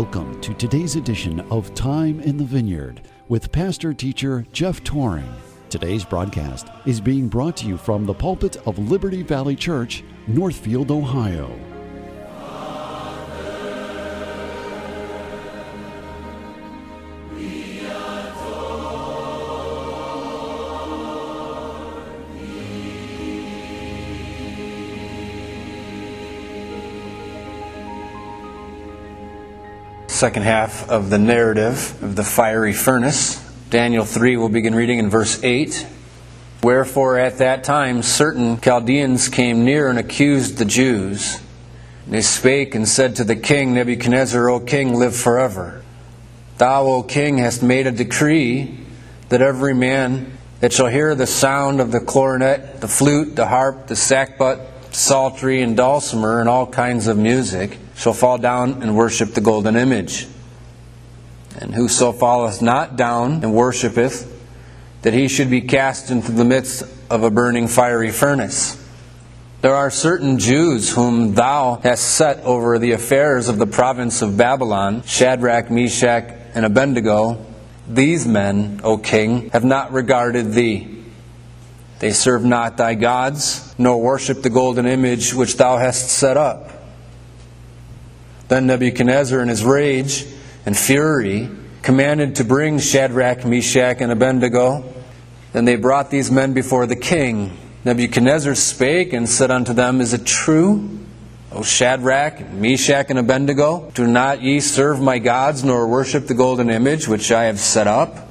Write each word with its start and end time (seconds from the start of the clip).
Welcome 0.00 0.40
to 0.40 0.54
today's 0.54 0.96
edition 0.96 1.40
of 1.50 1.74
Time 1.74 2.20
in 2.20 2.38
the 2.38 2.44
Vineyard 2.44 3.02
with 3.28 3.52
pastor 3.52 3.92
teacher 3.92 4.46
Jeff 4.50 4.82
Tauring. 4.82 5.30
Today's 5.68 6.06
broadcast 6.06 6.68
is 6.86 7.02
being 7.02 7.28
brought 7.28 7.54
to 7.58 7.66
you 7.66 7.76
from 7.76 8.06
the 8.06 8.14
pulpit 8.14 8.56
of 8.66 8.78
Liberty 8.78 9.22
Valley 9.22 9.54
Church, 9.54 10.02
Northfield, 10.26 10.90
Ohio. 10.90 11.54
Second 30.20 30.42
half 30.42 30.86
of 30.90 31.08
the 31.08 31.16
narrative 31.16 31.96
of 32.02 32.14
the 32.14 32.22
fiery 32.22 32.74
furnace. 32.74 33.42
Daniel 33.70 34.04
3 34.04 34.36
we'll 34.36 34.50
begin 34.50 34.74
reading 34.74 34.98
in 34.98 35.08
verse 35.08 35.42
8. 35.42 35.86
Wherefore 36.62 37.16
at 37.16 37.38
that 37.38 37.64
time 37.64 38.02
certain 38.02 38.60
Chaldeans 38.60 39.30
came 39.30 39.64
near 39.64 39.88
and 39.88 39.98
accused 39.98 40.58
the 40.58 40.66
Jews. 40.66 41.40
They 42.06 42.20
spake 42.20 42.74
and 42.74 42.86
said 42.86 43.16
to 43.16 43.24
the 43.24 43.34
king 43.34 43.72
Nebuchadnezzar, 43.72 44.50
O 44.50 44.60
king, 44.60 44.94
live 44.94 45.16
forever. 45.16 45.82
Thou, 46.58 46.84
O 46.84 47.02
king, 47.02 47.38
hast 47.38 47.62
made 47.62 47.86
a 47.86 47.90
decree 47.90 48.78
that 49.30 49.40
every 49.40 49.72
man 49.72 50.36
that 50.60 50.74
shall 50.74 50.88
hear 50.88 51.14
the 51.14 51.26
sound 51.26 51.80
of 51.80 51.92
the 51.92 52.00
clarinet, 52.00 52.82
the 52.82 52.88
flute, 52.88 53.36
the 53.36 53.46
harp, 53.46 53.86
the 53.86 53.94
sackbut, 53.94 54.69
psaltery, 54.94 55.62
and 55.62 55.76
dulcimer, 55.76 56.40
and 56.40 56.48
all 56.48 56.66
kinds 56.66 57.06
of 57.06 57.16
music, 57.16 57.78
shall 57.94 58.12
fall 58.12 58.38
down 58.38 58.82
and 58.82 58.96
worship 58.96 59.34
the 59.34 59.40
golden 59.40 59.76
image. 59.76 60.26
And 61.58 61.74
whoso 61.74 62.12
falleth 62.12 62.62
not 62.62 62.96
down 62.96 63.42
and 63.42 63.54
worshipeth, 63.54 64.26
that 65.02 65.14
he 65.14 65.28
should 65.28 65.50
be 65.50 65.62
cast 65.62 66.10
into 66.10 66.32
the 66.32 66.44
midst 66.44 66.82
of 67.10 67.24
a 67.24 67.30
burning 67.30 67.68
fiery 67.68 68.10
furnace. 68.10 68.76
There 69.60 69.74
are 69.74 69.90
certain 69.90 70.38
Jews 70.38 70.90
whom 70.90 71.34
thou 71.34 71.80
hast 71.82 72.02
set 72.02 72.38
over 72.44 72.78
the 72.78 72.92
affairs 72.92 73.48
of 73.48 73.58
the 73.58 73.66
province 73.66 74.22
of 74.22 74.38
Babylon, 74.38 75.02
Shadrach, 75.02 75.70
Meshach, 75.70 76.34
and 76.54 76.64
Abednego. 76.64 77.44
These 77.86 78.26
men, 78.26 78.80
O 78.82 78.96
king, 78.96 79.50
have 79.50 79.64
not 79.64 79.92
regarded 79.92 80.52
thee. 80.52 80.99
They 82.00 82.12
serve 82.12 82.44
not 82.44 82.78
thy 82.78 82.94
gods, 82.94 83.74
nor 83.78 84.00
worship 84.00 84.42
the 84.42 84.50
golden 84.50 84.86
image 84.86 85.34
which 85.34 85.56
thou 85.56 85.76
hast 85.76 86.08
set 86.08 86.36
up. 86.36 86.70
Then 88.48 88.66
Nebuchadnezzar, 88.66 89.40
in 89.40 89.48
his 89.48 89.62
rage 89.62 90.26
and 90.64 90.76
fury, 90.76 91.48
commanded 91.82 92.36
to 92.36 92.44
bring 92.44 92.78
Shadrach, 92.78 93.44
Meshach, 93.44 94.00
and 94.00 94.10
Abednego. 94.10 94.82
Then 95.52 95.66
they 95.66 95.76
brought 95.76 96.10
these 96.10 96.30
men 96.30 96.54
before 96.54 96.86
the 96.86 96.96
king. 96.96 97.56
Nebuchadnezzar 97.84 98.54
spake 98.54 99.12
and 99.12 99.28
said 99.28 99.50
unto 99.50 99.74
them, 99.74 100.00
Is 100.00 100.14
it 100.14 100.24
true, 100.24 101.00
O 101.52 101.62
Shadrach, 101.62 102.50
Meshach, 102.50 103.10
and 103.10 103.18
Abednego? 103.18 103.90
Do 103.92 104.06
not 104.06 104.40
ye 104.40 104.60
serve 104.60 105.02
my 105.02 105.18
gods, 105.18 105.64
nor 105.64 105.86
worship 105.86 106.28
the 106.28 106.34
golden 106.34 106.70
image 106.70 107.06
which 107.06 107.30
I 107.30 107.44
have 107.44 107.60
set 107.60 107.86
up? 107.86 108.29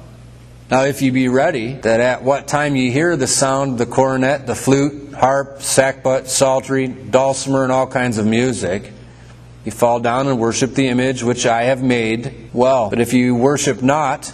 Now, 0.70 0.84
if 0.84 1.02
ye 1.02 1.10
be 1.10 1.26
ready, 1.26 1.74
that 1.74 1.98
at 1.98 2.22
what 2.22 2.46
time 2.46 2.76
ye 2.76 2.92
hear 2.92 3.16
the 3.16 3.26
sound 3.26 3.72
of 3.72 3.78
the 3.78 3.86
cornet, 3.86 4.46
the 4.46 4.54
flute, 4.54 5.12
harp, 5.14 5.58
sackbut, 5.58 6.28
psaltery, 6.28 6.86
dulcimer, 6.86 7.64
and 7.64 7.72
all 7.72 7.88
kinds 7.88 8.18
of 8.18 8.26
music, 8.26 8.92
you 9.64 9.72
fall 9.72 9.98
down 9.98 10.28
and 10.28 10.38
worship 10.38 10.74
the 10.74 10.86
image 10.86 11.24
which 11.24 11.44
I 11.44 11.64
have 11.64 11.82
made. 11.82 12.50
Well, 12.52 12.88
but 12.88 13.00
if 13.00 13.12
you 13.12 13.34
worship 13.34 13.82
not, 13.82 14.32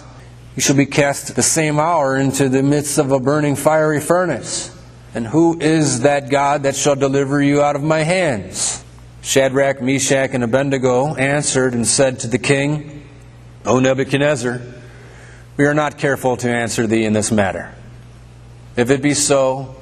you 0.55 0.61
shall 0.61 0.75
be 0.75 0.85
cast 0.85 1.35
the 1.35 1.41
same 1.41 1.79
hour 1.79 2.15
into 2.15 2.49
the 2.49 2.61
midst 2.61 2.99
of 2.99 3.11
a 3.11 3.19
burning 3.19 3.55
fiery 3.55 3.99
furnace. 3.99 4.71
And 5.15 5.25
who 5.25 5.59
is 5.59 6.01
that 6.01 6.29
God 6.29 6.63
that 6.63 6.75
shall 6.75 6.95
deliver 6.95 7.41
you 7.41 7.63
out 7.63 7.75
of 7.75 7.81
my 7.81 8.03
hands? 8.03 8.83
Shadrach, 9.23 9.81
Meshach, 9.81 10.29
and 10.33 10.43
Abednego 10.43 11.15
answered 11.15 11.73
and 11.73 11.87
said 11.87 12.19
to 12.19 12.27
the 12.27 12.37
king, 12.37 13.03
O 13.65 13.79
Nebuchadnezzar, 13.79 14.61
we 15.57 15.65
are 15.65 15.73
not 15.73 15.97
careful 15.97 16.37
to 16.37 16.49
answer 16.49 16.85
thee 16.85 17.03
in 17.03 17.13
this 17.13 17.31
matter. 17.31 17.73
If 18.75 18.91
it 18.91 19.01
be 19.01 19.15
so, 19.15 19.75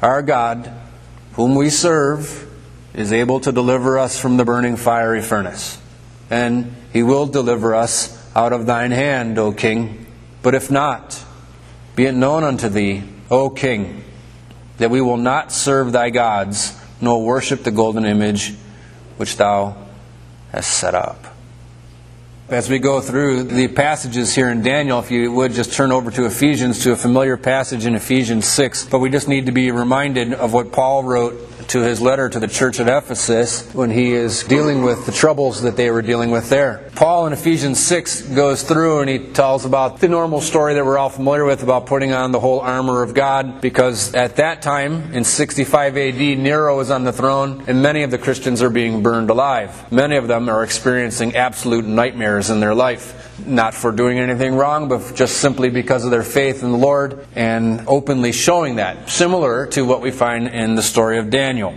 our 0.00 0.22
God, 0.22 0.72
whom 1.32 1.56
we 1.56 1.70
serve, 1.70 2.44
is 2.94 3.12
able 3.12 3.40
to 3.40 3.50
deliver 3.50 3.98
us 3.98 4.18
from 4.18 4.36
the 4.36 4.44
burning 4.44 4.76
fiery 4.76 5.20
furnace. 5.20 5.78
And 6.30 6.74
he 6.92 7.02
will 7.02 7.26
deliver 7.26 7.74
us 7.74 8.16
out 8.34 8.52
of 8.52 8.66
thine 8.66 8.92
hand, 8.92 9.38
O 9.38 9.52
king. 9.52 10.06
But 10.42 10.54
if 10.54 10.70
not, 10.70 11.22
be 11.96 12.04
it 12.04 12.14
known 12.14 12.44
unto 12.44 12.68
thee, 12.68 13.02
O 13.28 13.50
king, 13.50 14.04
that 14.78 14.90
we 14.90 15.00
will 15.00 15.16
not 15.16 15.50
serve 15.50 15.92
thy 15.92 16.10
gods, 16.10 16.78
nor 17.00 17.24
worship 17.24 17.64
the 17.64 17.70
golden 17.72 18.06
image 18.06 18.54
which 19.16 19.36
thou 19.36 19.76
hast 20.52 20.70
set 20.70 20.94
up. 20.94 21.35
As 22.48 22.70
we 22.70 22.78
go 22.78 23.00
through 23.00 23.42
the 23.42 23.66
passages 23.66 24.32
here 24.32 24.50
in 24.50 24.62
Daniel, 24.62 25.00
if 25.00 25.10
you 25.10 25.32
would 25.32 25.50
just 25.50 25.72
turn 25.72 25.90
over 25.90 26.12
to 26.12 26.26
Ephesians, 26.26 26.84
to 26.84 26.92
a 26.92 26.96
familiar 26.96 27.36
passage 27.36 27.86
in 27.86 27.96
Ephesians 27.96 28.46
6. 28.46 28.86
But 28.86 29.00
we 29.00 29.10
just 29.10 29.26
need 29.26 29.46
to 29.46 29.52
be 29.52 29.72
reminded 29.72 30.32
of 30.32 30.52
what 30.52 30.70
Paul 30.70 31.02
wrote 31.02 31.34
to 31.68 31.80
his 31.80 32.00
letter 32.00 32.28
to 32.28 32.40
the 32.40 32.46
church 32.46 32.80
at 32.80 32.88
Ephesus 32.88 33.72
when 33.74 33.90
he 33.90 34.12
is 34.12 34.44
dealing 34.44 34.82
with 34.82 35.06
the 35.06 35.12
troubles 35.12 35.62
that 35.62 35.76
they 35.76 35.90
were 35.90 36.02
dealing 36.02 36.30
with 36.30 36.48
there. 36.48 36.90
Paul 36.94 37.26
in 37.26 37.32
Ephesians 37.32 37.78
6 37.80 38.22
goes 38.22 38.62
through 38.62 39.00
and 39.00 39.10
he 39.10 39.18
tells 39.18 39.64
about 39.64 40.00
the 40.00 40.08
normal 40.08 40.40
story 40.40 40.74
that 40.74 40.84
we're 40.84 40.98
all 40.98 41.08
familiar 41.08 41.44
with 41.44 41.62
about 41.62 41.86
putting 41.86 42.12
on 42.12 42.32
the 42.32 42.40
whole 42.40 42.60
armor 42.60 43.02
of 43.02 43.14
God 43.14 43.60
because 43.60 44.14
at 44.14 44.36
that 44.36 44.62
time 44.62 45.12
in 45.12 45.24
65 45.24 45.96
AD 45.96 46.38
Nero 46.38 46.80
is 46.80 46.90
on 46.90 47.04
the 47.04 47.12
throne 47.12 47.64
and 47.66 47.82
many 47.82 48.02
of 48.02 48.10
the 48.10 48.18
Christians 48.18 48.62
are 48.62 48.70
being 48.70 49.02
burned 49.02 49.30
alive. 49.30 49.90
Many 49.92 50.16
of 50.16 50.28
them 50.28 50.48
are 50.48 50.62
experiencing 50.62 51.36
absolute 51.36 51.84
nightmares 51.84 52.50
in 52.50 52.60
their 52.60 52.74
life 52.74 53.25
not 53.44 53.74
for 53.74 53.92
doing 53.92 54.18
anything 54.18 54.54
wrong, 54.54 54.88
but 54.88 55.14
just 55.14 55.38
simply 55.38 55.68
because 55.70 56.04
of 56.04 56.10
their 56.10 56.22
faith 56.22 56.62
in 56.62 56.72
the 56.72 56.78
Lord 56.78 57.26
and 57.34 57.84
openly 57.86 58.32
showing 58.32 58.76
that, 58.76 59.10
similar 59.10 59.66
to 59.68 59.82
what 59.82 60.00
we 60.00 60.10
find 60.10 60.48
in 60.48 60.74
the 60.74 60.82
story 60.82 61.18
of 61.18 61.30
Daniel. 61.30 61.74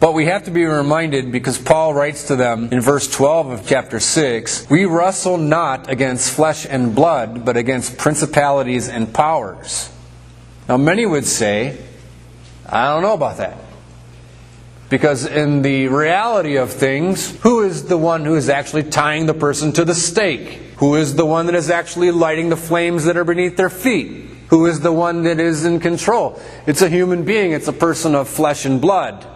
But 0.00 0.14
we 0.14 0.26
have 0.26 0.44
to 0.44 0.50
be 0.50 0.64
reminded 0.64 1.30
because 1.30 1.58
Paul 1.58 1.94
writes 1.94 2.26
to 2.26 2.34
them 2.34 2.70
in 2.72 2.80
verse 2.80 3.08
12 3.08 3.50
of 3.50 3.66
chapter 3.68 4.00
6 4.00 4.68
We 4.68 4.84
wrestle 4.84 5.38
not 5.38 5.88
against 5.88 6.32
flesh 6.32 6.66
and 6.68 6.92
blood, 6.92 7.44
but 7.44 7.56
against 7.56 7.98
principalities 7.98 8.88
and 8.88 9.14
powers. 9.14 9.92
Now, 10.68 10.76
many 10.76 11.06
would 11.06 11.24
say, 11.24 11.78
I 12.66 12.92
don't 12.92 13.02
know 13.02 13.14
about 13.14 13.36
that. 13.36 13.61
Because 14.92 15.24
in 15.24 15.62
the 15.62 15.88
reality 15.88 16.56
of 16.56 16.70
things, 16.70 17.34
who 17.40 17.62
is 17.62 17.84
the 17.84 17.96
one 17.96 18.26
who 18.26 18.34
is 18.34 18.50
actually 18.50 18.82
tying 18.82 19.24
the 19.24 19.32
person 19.32 19.72
to 19.72 19.86
the 19.86 19.94
stake? 19.94 20.48
Who 20.80 20.96
is 20.96 21.14
the 21.14 21.24
one 21.24 21.46
that 21.46 21.54
is 21.54 21.70
actually 21.70 22.10
lighting 22.10 22.50
the 22.50 22.58
flames 22.58 23.06
that 23.06 23.16
are 23.16 23.24
beneath 23.24 23.56
their 23.56 23.70
feet? 23.70 24.28
Who 24.50 24.66
is 24.66 24.80
the 24.80 24.92
one 24.92 25.22
that 25.22 25.40
is 25.40 25.64
in 25.64 25.80
control? 25.80 26.38
It's 26.66 26.82
a 26.82 26.90
human 26.90 27.24
being, 27.24 27.52
it's 27.52 27.68
a 27.68 27.72
person 27.72 28.14
of 28.14 28.28
flesh 28.28 28.66
and 28.66 28.82
blood. 28.82 29.26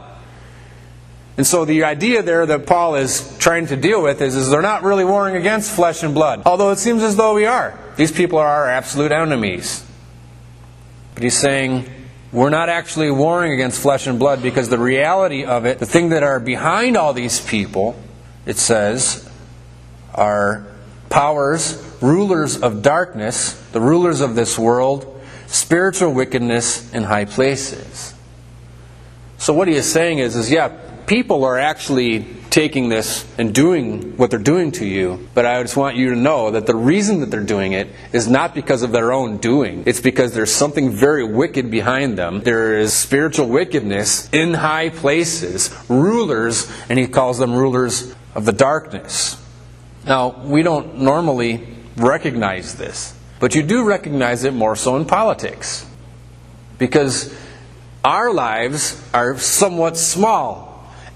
And 1.38 1.46
so 1.46 1.64
the 1.64 1.84
idea 1.84 2.22
there 2.22 2.44
that 2.44 2.66
Paul 2.66 2.96
is 2.96 3.34
trying 3.38 3.68
to 3.68 3.76
deal 3.76 4.02
with 4.02 4.20
is, 4.20 4.36
is 4.36 4.50
they're 4.50 4.60
not 4.60 4.82
really 4.82 5.06
warring 5.06 5.36
against 5.36 5.74
flesh 5.74 6.02
and 6.02 6.12
blood. 6.12 6.42
Although 6.44 6.72
it 6.72 6.78
seems 6.78 7.02
as 7.02 7.16
though 7.16 7.32
we 7.32 7.46
are. 7.46 7.80
These 7.96 8.12
people 8.12 8.38
are 8.38 8.46
our 8.46 8.68
absolute 8.68 9.10
enemies. 9.10 9.82
But 11.14 11.22
he's 11.22 11.38
saying, 11.38 11.90
we're 12.32 12.50
not 12.50 12.68
actually 12.68 13.10
warring 13.10 13.52
against 13.52 13.80
flesh 13.80 14.06
and 14.06 14.18
blood 14.18 14.42
because 14.42 14.68
the 14.68 14.78
reality 14.78 15.44
of 15.44 15.64
it, 15.64 15.78
the 15.78 15.86
thing 15.86 16.10
that 16.10 16.22
are 16.22 16.40
behind 16.40 16.96
all 16.96 17.12
these 17.12 17.40
people, 17.40 17.96
it 18.44 18.56
says, 18.56 19.28
are 20.14 20.66
powers, 21.08 21.82
rulers 22.00 22.60
of 22.60 22.82
darkness, 22.82 23.52
the 23.72 23.80
rulers 23.80 24.20
of 24.20 24.34
this 24.34 24.58
world, 24.58 25.20
spiritual 25.46 26.12
wickedness 26.12 26.92
in 26.92 27.04
high 27.04 27.24
places. 27.24 28.14
So 29.38 29.52
what 29.52 29.68
he 29.68 29.74
is 29.74 29.90
saying 29.90 30.18
is, 30.18 30.34
is 30.34 30.50
yeah, 30.50 30.76
people 31.06 31.44
are 31.44 31.58
actually 31.58 32.26
taking 32.56 32.88
this 32.88 33.26
and 33.36 33.54
doing 33.54 34.16
what 34.16 34.30
they're 34.30 34.38
doing 34.38 34.72
to 34.72 34.86
you, 34.86 35.28
but 35.34 35.44
I 35.44 35.62
just 35.62 35.76
want 35.76 35.94
you 35.96 36.08
to 36.14 36.16
know 36.16 36.52
that 36.52 36.64
the 36.64 36.74
reason 36.74 37.20
that 37.20 37.30
they're 37.30 37.44
doing 37.44 37.72
it 37.72 37.86
is 38.14 38.28
not 38.28 38.54
because 38.54 38.82
of 38.82 38.92
their 38.92 39.12
own 39.12 39.36
doing. 39.36 39.82
It's 39.84 40.00
because 40.00 40.32
there's 40.32 40.54
something 40.54 40.90
very 40.90 41.22
wicked 41.22 41.70
behind 41.70 42.16
them. 42.16 42.40
There 42.40 42.78
is 42.78 42.94
spiritual 42.94 43.50
wickedness 43.50 44.30
in 44.32 44.54
high 44.54 44.88
places, 44.88 45.68
rulers, 45.90 46.72
and 46.88 46.98
he 46.98 47.06
calls 47.06 47.36
them 47.36 47.52
rulers 47.52 48.14
of 48.34 48.46
the 48.46 48.54
darkness. 48.54 49.36
Now, 50.06 50.42
we 50.42 50.62
don't 50.62 51.00
normally 51.00 51.76
recognize 51.98 52.74
this, 52.76 53.12
but 53.38 53.54
you 53.54 53.64
do 53.64 53.84
recognize 53.84 54.44
it 54.44 54.54
more 54.54 54.76
so 54.76 54.96
in 54.96 55.04
politics. 55.04 55.84
Because 56.78 57.36
our 58.02 58.32
lives 58.32 58.98
are 59.12 59.36
somewhat 59.36 59.98
small 59.98 60.65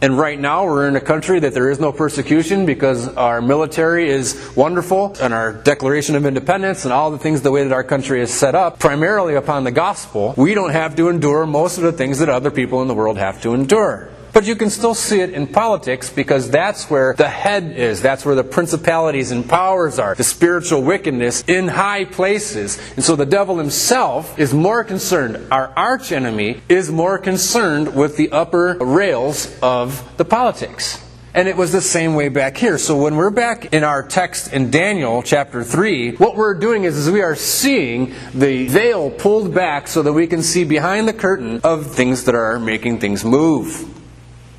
And 0.02 0.17
right 0.17 0.41
now, 0.41 0.64
we're 0.64 0.88
in 0.88 0.97
a 0.97 1.00
country 1.00 1.41
that 1.41 1.52
there 1.52 1.70
is 1.70 1.79
no 1.79 1.93
persecution 1.93 2.64
because 2.64 3.06
our 3.17 3.43
military 3.43 4.08
is 4.08 4.50
wonderful 4.56 5.14
and 5.20 5.35
our 5.35 5.52
Declaration 5.52 6.17
of 6.17 6.25
Independence 6.25 6.85
and 6.85 6.93
all 6.93 7.11
the 7.11 7.19
things 7.19 7.43
the 7.43 7.50
way 7.50 7.64
that 7.64 7.73
our 7.73 7.85
country 7.85 8.23
is 8.23 8.32
set 8.32 8.55
up, 8.55 8.79
primarily 8.79 9.35
upon 9.35 9.64
the 9.64 9.70
gospel. 9.70 10.32
We 10.38 10.55
don't 10.55 10.70
have 10.70 10.97
to 10.97 11.11
endure 11.11 11.44
most 11.44 11.76
of 11.76 11.85
the 11.85 11.93
things 11.93 12.20
that 12.20 12.31
other 12.31 12.50
people 12.50 12.81
in 12.81 12.88
the 12.88 12.94
world 12.94 13.19
have 13.19 13.43
to 13.43 13.52
endure. 13.52 14.08
But 14.32 14.46
you 14.46 14.54
can 14.54 14.70
still 14.70 14.94
see 14.94 15.20
it 15.20 15.30
in 15.30 15.46
politics 15.46 16.10
because 16.10 16.50
that's 16.50 16.88
where 16.88 17.14
the 17.14 17.28
head 17.28 17.76
is. 17.76 18.00
That's 18.00 18.24
where 18.24 18.36
the 18.36 18.44
principalities 18.44 19.32
and 19.32 19.48
powers 19.48 19.98
are. 19.98 20.14
The 20.14 20.24
spiritual 20.24 20.82
wickedness 20.82 21.42
in 21.48 21.66
high 21.66 22.04
places. 22.04 22.78
And 22.94 23.04
so 23.04 23.16
the 23.16 23.26
devil 23.26 23.58
himself 23.58 24.38
is 24.38 24.54
more 24.54 24.84
concerned. 24.84 25.48
Our 25.50 25.72
arch 25.76 26.12
enemy 26.12 26.62
is 26.68 26.90
more 26.90 27.18
concerned 27.18 27.94
with 27.94 28.16
the 28.16 28.30
upper 28.30 28.76
rails 28.80 29.58
of 29.62 30.16
the 30.16 30.24
politics. 30.24 31.04
And 31.32 31.46
it 31.46 31.56
was 31.56 31.70
the 31.70 31.80
same 31.80 32.14
way 32.14 32.28
back 32.28 32.56
here. 32.56 32.76
So 32.76 32.96
when 32.96 33.14
we're 33.14 33.30
back 33.30 33.72
in 33.72 33.84
our 33.84 34.06
text 34.06 34.52
in 34.52 34.70
Daniel 34.70 35.22
chapter 35.22 35.62
3, 35.62 36.16
what 36.16 36.36
we're 36.36 36.54
doing 36.54 36.84
is, 36.84 36.96
is 36.96 37.10
we 37.10 37.22
are 37.22 37.36
seeing 37.36 38.14
the 38.34 38.66
veil 38.66 39.10
pulled 39.10 39.54
back 39.54 39.86
so 39.86 40.02
that 40.02 40.12
we 40.12 40.26
can 40.26 40.42
see 40.42 40.64
behind 40.64 41.06
the 41.06 41.12
curtain 41.12 41.60
of 41.62 41.86
things 41.86 42.24
that 42.24 42.34
are 42.34 42.58
making 42.58 42.98
things 42.98 43.24
move. 43.24 44.00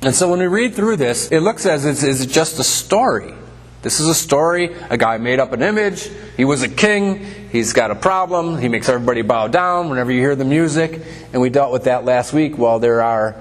And 0.02 0.14
so 0.14 0.28
when 0.28 0.40
we 0.40 0.48
read 0.48 0.74
through 0.74 0.96
this, 0.96 1.30
it 1.30 1.40
looks 1.40 1.64
as 1.64 1.84
it's, 1.84 2.02
it's 2.02 2.26
just 2.26 2.58
a 2.58 2.64
story. 2.64 3.34
This 3.82 4.00
is 4.00 4.08
a 4.08 4.14
story. 4.14 4.74
A 4.90 4.96
guy 4.96 5.16
made 5.18 5.38
up 5.38 5.52
an 5.52 5.62
image. 5.62 6.10
He 6.36 6.44
was 6.44 6.62
a 6.62 6.68
king. 6.68 7.24
He's 7.50 7.72
got 7.72 7.92
a 7.92 7.94
problem. 7.94 8.58
He 8.58 8.68
makes 8.68 8.88
everybody 8.88 9.22
bow 9.22 9.46
down 9.46 9.90
whenever 9.90 10.10
you 10.10 10.20
hear 10.20 10.34
the 10.34 10.44
music. 10.44 11.00
And 11.32 11.40
we 11.40 11.50
dealt 11.50 11.72
with 11.72 11.84
that 11.84 12.04
last 12.04 12.32
week. 12.32 12.58
while 12.58 12.80
there 12.80 13.00
are 13.02 13.36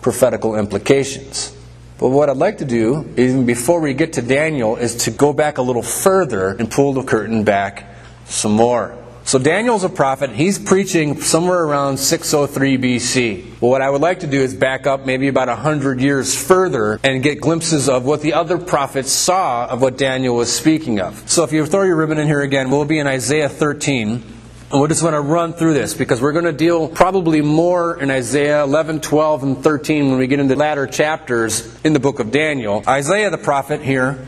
prophetical 0.00 0.56
implications. 0.56 1.54
But 1.98 2.08
what 2.08 2.30
I'd 2.30 2.36
like 2.38 2.58
to 2.58 2.64
do, 2.64 3.12
even 3.16 3.44
before 3.44 3.80
we 3.80 3.92
get 3.92 4.14
to 4.14 4.22
Daniel, 4.22 4.76
is 4.76 4.94
to 5.04 5.10
go 5.10 5.34
back 5.34 5.58
a 5.58 5.62
little 5.62 5.82
further 5.82 6.48
and 6.48 6.70
pull 6.70 6.94
the 6.94 7.02
curtain 7.02 7.44
back 7.44 7.94
some 8.26 8.52
more. 8.52 8.96
So 9.26 9.40
Daniel's 9.40 9.82
a 9.82 9.88
prophet. 9.88 10.30
He's 10.30 10.56
preaching 10.56 11.20
somewhere 11.20 11.64
around 11.64 11.96
603 11.96 12.78
BC. 12.78 13.60
Well, 13.60 13.72
what 13.72 13.82
I 13.82 13.90
would 13.90 14.00
like 14.00 14.20
to 14.20 14.28
do 14.28 14.40
is 14.40 14.54
back 14.54 14.86
up 14.86 15.04
maybe 15.04 15.26
about 15.26 15.48
100 15.48 16.00
years 16.00 16.40
further 16.40 17.00
and 17.02 17.24
get 17.24 17.40
glimpses 17.40 17.88
of 17.88 18.04
what 18.04 18.22
the 18.22 18.34
other 18.34 18.56
prophets 18.56 19.10
saw 19.10 19.66
of 19.66 19.82
what 19.82 19.98
Daniel 19.98 20.36
was 20.36 20.54
speaking 20.54 21.00
of. 21.00 21.28
So 21.28 21.42
if 21.42 21.50
you 21.50 21.66
throw 21.66 21.82
your 21.82 21.96
ribbon 21.96 22.18
in 22.18 22.28
here 22.28 22.40
again, 22.40 22.70
we'll 22.70 22.84
be 22.84 23.00
in 23.00 23.08
Isaiah 23.08 23.48
13. 23.48 24.22
And 24.70 24.80
we 24.80 24.86
just 24.86 25.02
want 25.02 25.14
to 25.14 25.20
run 25.20 25.54
through 25.54 25.74
this 25.74 25.92
because 25.92 26.22
we're 26.22 26.30
going 26.30 26.44
to 26.44 26.52
deal 26.52 26.86
probably 26.86 27.40
more 27.40 28.00
in 28.00 28.12
Isaiah 28.12 28.62
11, 28.62 29.00
12, 29.00 29.42
and 29.42 29.58
13 29.58 30.08
when 30.08 30.18
we 30.20 30.28
get 30.28 30.38
into 30.38 30.54
the 30.54 30.60
latter 30.60 30.86
chapters 30.86 31.82
in 31.82 31.94
the 31.94 32.00
book 32.00 32.20
of 32.20 32.30
Daniel. 32.30 32.84
Isaiah 32.86 33.30
the 33.30 33.38
prophet 33.38 33.82
here 33.82 34.24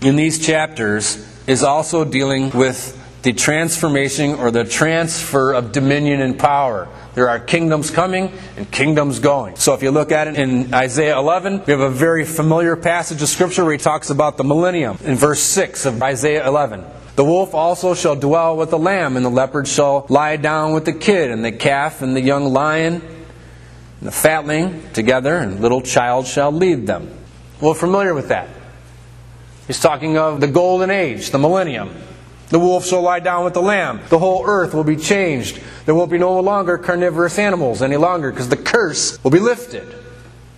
in 0.00 0.16
these 0.16 0.44
chapters 0.44 1.24
is 1.46 1.62
also 1.62 2.04
dealing 2.04 2.50
with 2.50 2.99
the 3.22 3.32
transformation 3.32 4.34
or 4.34 4.50
the 4.50 4.64
transfer 4.64 5.52
of 5.52 5.72
dominion 5.72 6.22
and 6.22 6.38
power. 6.38 6.88
There 7.14 7.28
are 7.28 7.38
kingdoms 7.38 7.90
coming 7.90 8.32
and 8.56 8.70
kingdoms 8.70 9.18
going. 9.18 9.56
So 9.56 9.74
if 9.74 9.82
you 9.82 9.90
look 9.90 10.10
at 10.10 10.28
it 10.28 10.36
in 10.36 10.72
Isaiah 10.72 11.18
11, 11.18 11.64
we 11.66 11.72
have 11.72 11.80
a 11.80 11.90
very 11.90 12.24
familiar 12.24 12.76
passage 12.76 13.20
of 13.20 13.28
scripture 13.28 13.64
where 13.64 13.72
he 13.72 13.78
talks 13.78 14.10
about 14.10 14.36
the 14.36 14.44
millennium 14.44 14.98
in 15.04 15.16
verse 15.16 15.42
6 15.42 15.86
of 15.86 16.02
Isaiah 16.02 16.46
11. 16.46 16.84
The 17.16 17.24
wolf 17.24 17.54
also 17.54 17.94
shall 17.94 18.16
dwell 18.16 18.56
with 18.56 18.70
the 18.70 18.78
lamb, 18.78 19.16
and 19.16 19.26
the 19.26 19.30
leopard 19.30 19.68
shall 19.68 20.06
lie 20.08 20.36
down 20.36 20.72
with 20.72 20.86
the 20.86 20.92
kid, 20.94 21.30
and 21.30 21.44
the 21.44 21.52
calf 21.52 22.00
and 22.00 22.16
the 22.16 22.22
young 22.22 22.44
lion 22.46 23.02
and 24.00 24.08
the 24.08 24.12
fatling 24.12 24.90
together, 24.94 25.36
and 25.36 25.60
little 25.60 25.82
child 25.82 26.26
shall 26.26 26.52
lead 26.52 26.86
them. 26.86 27.10
We're 27.60 27.74
familiar 27.74 28.14
with 28.14 28.28
that. 28.28 28.48
He's 29.66 29.80
talking 29.80 30.16
of 30.16 30.40
the 30.40 30.46
golden 30.46 30.90
age, 30.90 31.30
the 31.30 31.38
millennium. 31.38 31.90
The 32.50 32.58
wolf 32.58 32.84
shall 32.84 33.02
lie 33.02 33.20
down 33.20 33.44
with 33.44 33.54
the 33.54 33.62
lamb. 33.62 34.00
The 34.08 34.18
whole 34.18 34.44
earth 34.44 34.74
will 34.74 34.84
be 34.84 34.96
changed. 34.96 35.60
There 35.86 35.94
won't 35.94 36.10
be 36.10 36.18
no 36.18 36.38
longer 36.40 36.78
carnivorous 36.78 37.38
animals 37.38 37.80
any 37.80 37.96
longer 37.96 38.30
because 38.30 38.48
the 38.48 38.56
curse 38.56 39.22
will 39.22 39.30
be 39.30 39.38
lifted. 39.38 39.94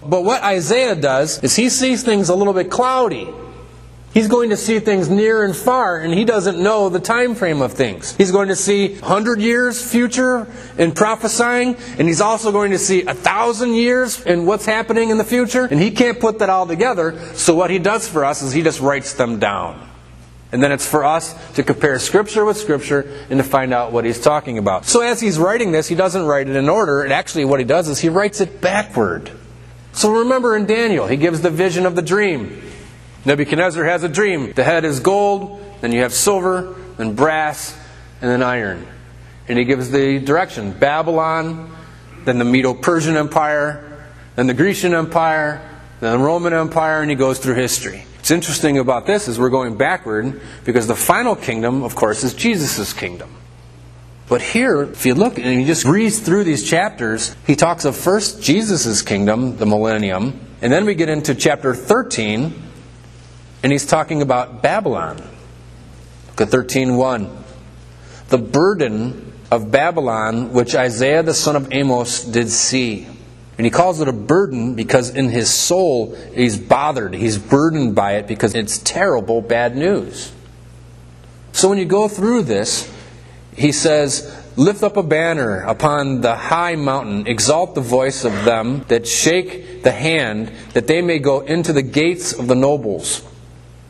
But 0.05 0.25
what 0.25 0.43
Isaiah 0.43 0.95
does 0.95 1.43
is 1.45 1.55
he 1.55 1.69
sees 1.69 2.03
things 2.03 2.29
a 2.31 2.35
little 2.35 2.55
bit 2.55 2.71
cloudy. 2.71 3.29
He's 4.15 4.29
going 4.29 4.51
to 4.51 4.57
see 4.59 4.79
things 4.79 5.09
near 5.09 5.43
and 5.43 5.57
far, 5.57 5.99
and 5.99 6.13
he 6.13 6.25
doesn't 6.25 6.63
know 6.63 6.91
the 6.91 7.01
time 7.01 7.35
frame 7.35 7.63
of 7.63 7.73
things. 7.73 8.15
He's 8.17 8.31
going 8.31 8.49
to 8.49 8.57
see 8.57 8.95
100 8.99 9.41
years 9.41 9.83
future 9.83 10.47
in 10.77 10.93
prophesying, 10.93 11.77
and 11.99 12.09
he's 12.09 12.21
also 12.21 12.53
going 12.53 12.73
to 12.73 12.79
see 12.79 13.07
a 13.07 13.15
thousand 13.15 13.75
years 13.75 14.21
in 14.27 14.45
what's 14.45 14.67
happening 14.67 15.09
in 15.09 15.17
the 15.17 15.25
future, 15.25 15.65
and 15.65 15.81
he 15.81 15.91
can't 15.91 16.21
put 16.21 16.41
that 16.41 16.51
all 16.51 16.67
together. 16.67 17.19
So 17.35 17.55
what 17.55 17.71
he 17.71 17.79
does 17.79 18.07
for 18.07 18.25
us 18.25 18.43
is 18.43 18.53
he 18.53 18.63
just 18.63 18.81
writes 18.81 19.15
them 19.15 19.39
down. 19.39 19.89
And 20.53 20.63
then 20.63 20.71
it's 20.71 20.87
for 20.87 21.03
us 21.03 21.35
to 21.55 21.63
compare 21.63 21.99
Scripture 21.99 22.45
with 22.45 22.59
Scripture 22.59 23.25
and 23.31 23.39
to 23.39 23.45
find 23.45 23.73
out 23.73 23.91
what 23.91 24.05
he's 24.05 24.21
talking 24.21 24.59
about. 24.59 24.85
So 24.85 25.01
as 25.01 25.19
he's 25.19 25.39
writing 25.39 25.73
this, 25.73 25.89
he 25.89 25.95
doesn't 25.95 26.27
write 26.27 26.47
it 26.47 26.57
in 26.57 26.69
order. 26.69 27.03
And 27.03 27.13
actually, 27.13 27.47
what 27.47 27.59
he 27.59 27.65
does 27.65 27.89
is 27.89 27.99
he 27.99 28.11
writes 28.11 28.43
it 28.43 28.61
backward. 28.61 29.31
So 29.93 30.21
remember 30.21 30.55
in 30.55 30.67
Daniel, 30.67 31.07
he 31.07 31.17
gives 31.17 31.41
the 31.41 31.51
vision 31.51 31.87
of 31.87 31.97
the 31.97 32.03
dream. 32.03 32.63
Nebuchadnezzar 33.25 33.85
has 33.85 34.03
a 34.03 34.09
dream. 34.09 34.53
The 34.53 34.65
head 34.65 34.85
is 34.85 35.01
gold, 35.01 35.63
then 35.81 35.91
you 35.93 36.01
have 36.01 36.13
silver, 36.13 36.75
then 36.97 37.15
brass, 37.15 37.77
and 38.21 38.31
then 38.31 38.43
iron. 38.43 38.87
And 39.49 39.59
he 39.59 39.65
gives 39.65 39.91
the 39.91 40.19
direction 40.19 40.73
Babylon, 40.73 41.75
then 42.25 42.39
the 42.39 42.45
Medo 42.45 42.75
Persian 42.75 43.17
Empire, 43.17 44.07
then 44.37 44.47
the 44.47 44.55
Grecian 44.55 44.95
Empire, 44.95 45.61
then 46.01 46.19
the 46.19 46.25
Roman 46.25 46.53
Empire, 46.53 47.01
and 47.01 47.11
he 47.11 47.17
goes 47.17 47.39
through 47.39 47.55
history. 47.55 48.05
What's 48.23 48.31
interesting 48.31 48.79
about 48.79 49.05
this 49.05 49.27
is 49.27 49.37
we're 49.37 49.51
going 49.51 49.77
backward 49.77 50.41
because 50.65 50.87
the 50.87 50.95
final 50.95 51.35
kingdom, 51.35 51.83
of 51.83 51.97
course, 51.97 52.23
is 52.23 52.35
Jesus' 52.35 52.93
kingdom. 52.93 53.35
But 54.29 54.41
here, 54.41 54.83
if 54.83 55.05
you 55.05 55.15
look 55.15 55.39
and 55.39 55.61
you 55.61 55.67
just 55.67 55.85
read 55.85 56.11
through 56.11 56.45
these 56.45 56.63
chapters, 56.63 57.35
he 57.49 57.57
talks 57.57 57.85
of 57.85 57.97
first 57.97 58.41
Jesus' 58.41 59.03
kingdom, 59.03 59.57
the 59.57 59.67
millennium, 59.67 60.39
and 60.61 60.73
then 60.73 60.85
we 60.85 60.95
get 60.95 61.09
into 61.09 61.35
chapter 61.35 61.75
13, 61.75 62.55
and 63.65 63.73
he's 63.73 63.87
talking 63.87 64.23
about 64.23 64.63
Babylon. 64.63 65.17
Look 66.29 66.43
at 66.43 66.49
13.1. 66.51 67.29
The 68.29 68.39
burden 68.39 69.33
of 69.51 69.73
Babylon, 69.73 70.53
which 70.53 70.77
Isaiah 70.77 71.25
the 71.25 71.35
son 71.35 71.57
of 71.57 71.73
Amos 71.73 72.23
did 72.23 72.51
see. 72.51 73.09
And 73.59 73.67
he 73.67 73.71
calls 73.71 74.01
it 74.01 74.09
a 74.09 74.13
burden 74.13 74.75
because 74.75 75.11
in 75.11 75.29
his 75.29 75.51
soul 75.51 76.15
he's 76.35 76.59
bothered. 76.59 77.15
He's 77.15 77.39
burdened 77.39 77.95
by 77.95 78.17
it 78.17 78.27
because 78.27 78.55
it's 78.55 78.79
terrible, 78.79 79.41
bad 79.43 79.77
news. 79.77 80.33
So 81.53 81.69
when 81.69 81.79
you 81.79 81.85
go 81.85 82.09
through 82.09 82.43
this, 82.43 82.91
he 83.55 83.73
says, 83.73 84.39
Lift 84.57 84.83
up 84.83 84.99
a 84.99 85.03
banner 85.03 85.61
upon 85.61 86.21
the 86.21 86.35
high 86.35 86.77
mountain, 86.77 87.27
exalt 87.27 87.75
the 87.75 87.81
voice 87.81 88.25
of 88.25 88.45
them 88.45 88.85
that 88.89 89.07
shake 89.07 89.83
the 89.83 89.91
hand, 89.91 90.53
that 90.75 90.87
they 90.87 91.01
may 91.01 91.19
go 91.19 91.41
into 91.41 91.73
the 91.73 91.83
gates 91.83 92.35
of 92.35 92.49
the 92.49 92.55
nobles. 92.55 93.27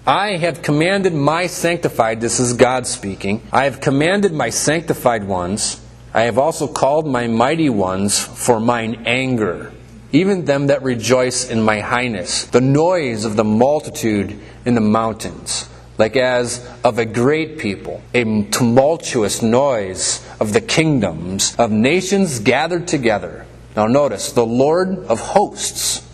I 0.06 0.36
have 0.36 0.62
commanded 0.62 1.14
my 1.14 1.48
sanctified, 1.48 2.20
this 2.20 2.38
is 2.38 2.52
God 2.52 2.86
speaking, 2.86 3.42
I 3.52 3.64
have 3.64 3.80
commanded 3.80 4.32
my 4.32 4.50
sanctified 4.50 5.24
ones 5.24 5.80
I 6.14 6.22
have 6.22 6.36
also 6.36 6.68
called 6.68 7.06
my 7.06 7.26
mighty 7.26 7.70
ones 7.70 8.18
for 8.18 8.60
mine 8.60 9.04
anger, 9.06 9.72
even 10.12 10.44
them 10.44 10.66
that 10.66 10.82
rejoice 10.82 11.48
in 11.48 11.62
my 11.62 11.80
highness, 11.80 12.44
the 12.44 12.60
noise 12.60 13.24
of 13.24 13.36
the 13.36 13.44
multitude 13.44 14.38
in 14.66 14.74
the 14.74 14.82
mountains, 14.82 15.70
like 15.96 16.14
as 16.16 16.68
of 16.84 16.98
a 16.98 17.06
great 17.06 17.58
people, 17.58 18.02
a 18.12 18.44
tumultuous 18.44 19.40
noise 19.40 20.26
of 20.38 20.52
the 20.52 20.60
kingdoms 20.60 21.56
of 21.56 21.70
nations 21.70 22.40
gathered 22.40 22.86
together. 22.86 23.46
Now 23.74 23.86
notice, 23.86 24.32
the 24.32 24.44
Lord 24.44 24.98
of 25.06 25.18
hosts 25.18 26.06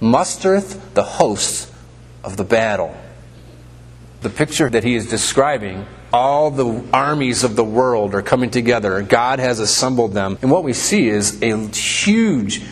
mustereth 0.00 0.94
the 0.94 1.04
hosts 1.04 1.70
of 2.24 2.36
the 2.36 2.44
battle. 2.44 2.96
The 4.22 4.30
picture 4.30 4.68
that 4.68 4.82
he 4.82 4.96
is 4.96 5.08
describing 5.08 5.86
all 6.14 6.52
the 6.52 6.84
armies 6.92 7.42
of 7.42 7.56
the 7.56 7.64
world 7.64 8.14
are 8.14 8.22
coming 8.22 8.48
together. 8.48 9.02
God 9.02 9.40
has 9.40 9.58
assembled 9.58 10.12
them. 10.12 10.38
And 10.42 10.50
what 10.50 10.62
we 10.62 10.72
see 10.72 11.08
is 11.08 11.42
a 11.42 11.56
huge, 11.66 12.62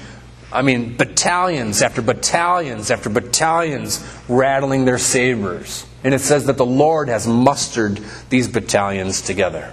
I 0.53 0.63
mean, 0.63 0.97
battalions 0.97 1.83
after 1.83 2.03
battalions 2.03 2.93
after 2.93 3.11
battalions 3.11 4.07
rattling 4.29 4.85
their 4.85 4.97
sabers. 4.97 5.85
And 6.05 6.15
it 6.15 6.21
says 6.21 6.47
that 6.47 6.57
the 6.57 6.65
Lord 6.65 7.09
has 7.09 7.27
mustered 7.27 8.01
these 8.31 8.47
battalions 8.47 9.21
together. 9.21 9.73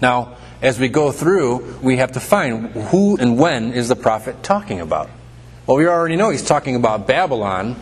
Now, 0.00 0.38
as 0.60 0.80
we 0.80 0.88
go 0.88 1.12
through, 1.12 1.78
we 1.82 1.98
have 1.98 2.12
to 2.12 2.20
find 2.20 2.70
who 2.70 3.16
and 3.16 3.38
when 3.38 3.74
is 3.74 3.86
the 3.86 3.96
prophet 3.96 4.42
talking 4.42 4.80
about. 4.80 5.08
Well, 5.68 5.76
we 5.76 5.86
already 5.86 6.16
know 6.16 6.30
he's 6.30 6.44
talking 6.44 6.74
about 6.74 7.06
Babylon 7.06 7.76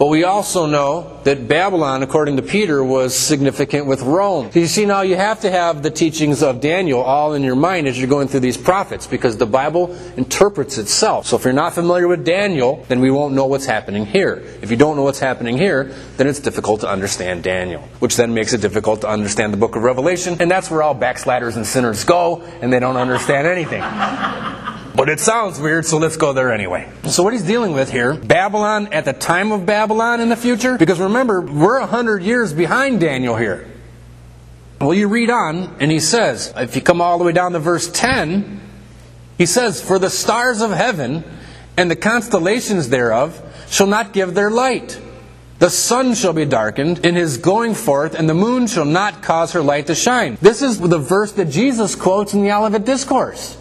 But 0.00 0.06
we 0.06 0.24
also 0.24 0.64
know 0.64 1.20
that 1.24 1.46
Babylon, 1.46 2.02
according 2.02 2.36
to 2.36 2.42
Peter, 2.42 2.82
was 2.82 3.14
significant 3.14 3.84
with 3.84 4.00
Rome. 4.00 4.50
So 4.50 4.60
you 4.60 4.66
see, 4.66 4.86
now 4.86 5.02
you 5.02 5.14
have 5.14 5.40
to 5.40 5.50
have 5.50 5.82
the 5.82 5.90
teachings 5.90 6.42
of 6.42 6.62
Daniel 6.62 7.02
all 7.02 7.34
in 7.34 7.42
your 7.42 7.54
mind 7.54 7.86
as 7.86 7.98
you're 7.98 8.08
going 8.08 8.26
through 8.26 8.40
these 8.40 8.56
prophets 8.56 9.06
because 9.06 9.36
the 9.36 9.44
Bible 9.44 9.94
interprets 10.16 10.78
itself. 10.78 11.26
So 11.26 11.36
if 11.36 11.44
you're 11.44 11.52
not 11.52 11.74
familiar 11.74 12.08
with 12.08 12.24
Daniel, 12.24 12.82
then 12.88 13.00
we 13.00 13.10
won't 13.10 13.34
know 13.34 13.44
what's 13.44 13.66
happening 13.66 14.06
here. 14.06 14.42
If 14.62 14.70
you 14.70 14.78
don't 14.78 14.96
know 14.96 15.02
what's 15.02 15.18
happening 15.18 15.58
here, 15.58 15.94
then 16.16 16.28
it's 16.28 16.40
difficult 16.40 16.80
to 16.80 16.88
understand 16.88 17.42
Daniel, 17.42 17.82
which 17.98 18.16
then 18.16 18.32
makes 18.32 18.54
it 18.54 18.62
difficult 18.62 19.02
to 19.02 19.08
understand 19.08 19.52
the 19.52 19.58
book 19.58 19.76
of 19.76 19.82
Revelation, 19.82 20.38
and 20.40 20.50
that's 20.50 20.70
where 20.70 20.82
all 20.82 20.94
backsliders 20.94 21.56
and 21.56 21.66
sinners 21.66 22.04
go, 22.04 22.40
and 22.62 22.72
they 22.72 22.80
don't 22.80 22.96
understand 22.96 23.46
anything. 23.46 23.82
But 24.94 25.08
it 25.08 25.20
sounds 25.20 25.60
weird, 25.60 25.86
so 25.86 25.98
let's 25.98 26.16
go 26.16 26.32
there 26.32 26.52
anyway. 26.52 26.90
So, 27.04 27.22
what 27.22 27.32
he's 27.32 27.44
dealing 27.44 27.72
with 27.72 27.90
here 27.90 28.14
Babylon 28.14 28.92
at 28.92 29.04
the 29.04 29.12
time 29.12 29.52
of 29.52 29.64
Babylon 29.64 30.20
in 30.20 30.28
the 30.28 30.36
future? 30.36 30.76
Because 30.76 30.98
remember, 30.98 31.40
we're 31.40 31.80
100 31.80 32.22
years 32.22 32.52
behind 32.52 33.00
Daniel 33.00 33.36
here. 33.36 33.68
Well, 34.80 34.94
you 34.94 35.08
read 35.08 35.30
on, 35.30 35.76
and 35.78 35.90
he 35.90 36.00
says, 36.00 36.52
if 36.56 36.74
you 36.74 36.80
come 36.80 37.00
all 37.00 37.18
the 37.18 37.24
way 37.24 37.32
down 37.32 37.52
to 37.52 37.58
verse 37.58 37.90
10, 37.90 38.60
he 39.36 39.46
says, 39.46 39.82
For 39.82 39.98
the 39.98 40.10
stars 40.10 40.62
of 40.62 40.70
heaven 40.70 41.22
and 41.76 41.90
the 41.90 41.96
constellations 41.96 42.88
thereof 42.88 43.40
shall 43.68 43.86
not 43.86 44.12
give 44.12 44.34
their 44.34 44.50
light. 44.50 45.00
The 45.58 45.68
sun 45.68 46.14
shall 46.14 46.32
be 46.32 46.46
darkened 46.46 47.04
in 47.04 47.14
his 47.14 47.36
going 47.36 47.74
forth, 47.74 48.14
and 48.14 48.26
the 48.26 48.34
moon 48.34 48.66
shall 48.66 48.86
not 48.86 49.22
cause 49.22 49.52
her 49.52 49.60
light 49.60 49.88
to 49.88 49.94
shine. 49.94 50.38
This 50.40 50.62
is 50.62 50.80
the 50.80 50.98
verse 50.98 51.32
that 51.32 51.50
Jesus 51.50 51.94
quotes 51.94 52.32
in 52.32 52.42
the 52.42 52.50
Olivet 52.50 52.86
Discourse. 52.86 53.58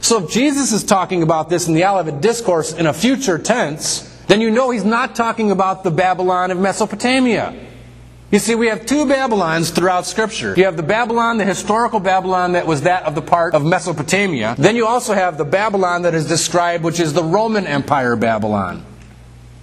So 0.00 0.24
if 0.24 0.30
Jesus 0.30 0.72
is 0.72 0.82
talking 0.82 1.22
about 1.22 1.48
this 1.50 1.68
in 1.68 1.74
the 1.74 1.84
Olivet 1.84 2.20
Discourse 2.20 2.72
in 2.72 2.86
a 2.86 2.92
future 2.92 3.38
tense, 3.38 4.02
then 4.26 4.40
you 4.40 4.50
know 4.50 4.70
he's 4.70 4.84
not 4.84 5.14
talking 5.14 5.50
about 5.50 5.84
the 5.84 5.90
Babylon 5.90 6.50
of 6.50 6.58
Mesopotamia. 6.58 7.54
You 8.30 8.38
see, 8.38 8.54
we 8.54 8.68
have 8.68 8.86
two 8.86 9.08
Babylons 9.08 9.70
throughout 9.70 10.06
Scripture. 10.06 10.54
You 10.56 10.64
have 10.64 10.76
the 10.76 10.84
Babylon, 10.84 11.38
the 11.38 11.44
historical 11.44 11.98
Babylon 11.98 12.52
that 12.52 12.64
was 12.64 12.82
that 12.82 13.02
of 13.02 13.16
the 13.16 13.22
part 13.22 13.54
of 13.54 13.64
Mesopotamia. 13.64 14.54
Then 14.56 14.76
you 14.76 14.86
also 14.86 15.14
have 15.14 15.36
the 15.36 15.44
Babylon 15.44 16.02
that 16.02 16.14
is 16.14 16.28
described, 16.28 16.84
which 16.84 17.00
is 17.00 17.12
the 17.12 17.24
Roman 17.24 17.66
Empire 17.66 18.14
Babylon. 18.14 18.84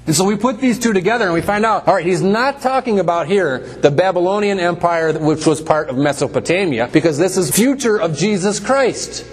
And 0.05 0.15
so 0.15 0.25
we 0.25 0.35
put 0.35 0.59
these 0.59 0.79
two 0.79 0.93
together 0.93 1.25
and 1.25 1.33
we 1.33 1.41
find 1.41 1.65
out, 1.65 1.87
all 1.87 1.95
right, 1.95 2.05
he's 2.05 2.21
not 2.21 2.61
talking 2.61 2.99
about 2.99 3.27
here 3.27 3.59
the 3.59 3.91
Babylonian 3.91 4.59
Empire, 4.59 5.17
which 5.17 5.45
was 5.45 5.61
part 5.61 5.89
of 5.89 5.97
Mesopotamia, 5.97 6.89
because 6.91 7.17
this 7.17 7.37
is 7.37 7.49
future 7.49 7.99
of 7.99 8.17
Jesus 8.17 8.59
Christ. 8.59 9.25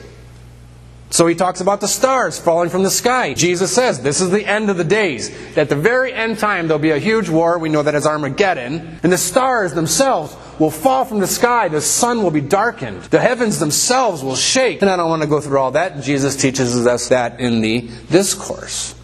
So 1.14 1.28
he 1.28 1.36
talks 1.36 1.60
about 1.60 1.80
the 1.80 1.86
stars 1.86 2.40
falling 2.40 2.70
from 2.70 2.82
the 2.82 2.90
sky. 2.90 3.34
Jesus 3.34 3.72
says 3.72 4.02
this 4.02 4.20
is 4.20 4.30
the 4.30 4.44
end 4.44 4.68
of 4.68 4.76
the 4.76 4.82
days. 4.82 5.30
At 5.56 5.68
the 5.68 5.76
very 5.76 6.12
end 6.12 6.40
time, 6.40 6.66
there'll 6.66 6.80
be 6.80 6.90
a 6.90 6.98
huge 6.98 7.28
war. 7.28 7.56
We 7.56 7.68
know 7.68 7.84
that 7.84 7.94
as 7.94 8.04
Armageddon. 8.04 8.98
And 9.00 9.12
the 9.12 9.16
stars 9.16 9.74
themselves 9.74 10.36
will 10.58 10.72
fall 10.72 11.04
from 11.04 11.20
the 11.20 11.28
sky. 11.28 11.68
The 11.68 11.80
sun 11.80 12.24
will 12.24 12.32
be 12.32 12.40
darkened. 12.40 13.02
The 13.02 13.20
heavens 13.20 13.60
themselves 13.60 14.24
will 14.24 14.34
shake. 14.34 14.82
And 14.82 14.90
I 14.90 14.96
don't 14.96 15.08
want 15.08 15.22
to 15.22 15.28
go 15.28 15.40
through 15.40 15.58
all 15.58 15.70
that. 15.70 16.02
Jesus 16.02 16.34
teaches 16.34 16.84
us 16.84 17.10
that 17.10 17.38
in 17.38 17.60
the 17.60 17.82
discourse. 18.10 18.96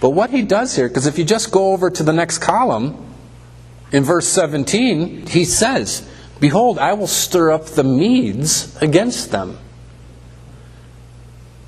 But 0.00 0.10
what 0.10 0.30
he 0.30 0.42
does 0.42 0.76
here, 0.76 0.86
because 0.86 1.06
if 1.06 1.18
you 1.18 1.24
just 1.24 1.50
go 1.50 1.72
over 1.72 1.90
to 1.90 2.04
the 2.04 2.12
next 2.12 2.38
column, 2.38 3.04
in 3.90 4.04
verse 4.04 4.28
17, 4.28 5.26
he 5.26 5.44
says, 5.44 6.08
Behold, 6.38 6.78
I 6.78 6.92
will 6.92 7.08
stir 7.08 7.50
up 7.50 7.64
the 7.64 7.82
Medes 7.82 8.80
against 8.80 9.32
them 9.32 9.58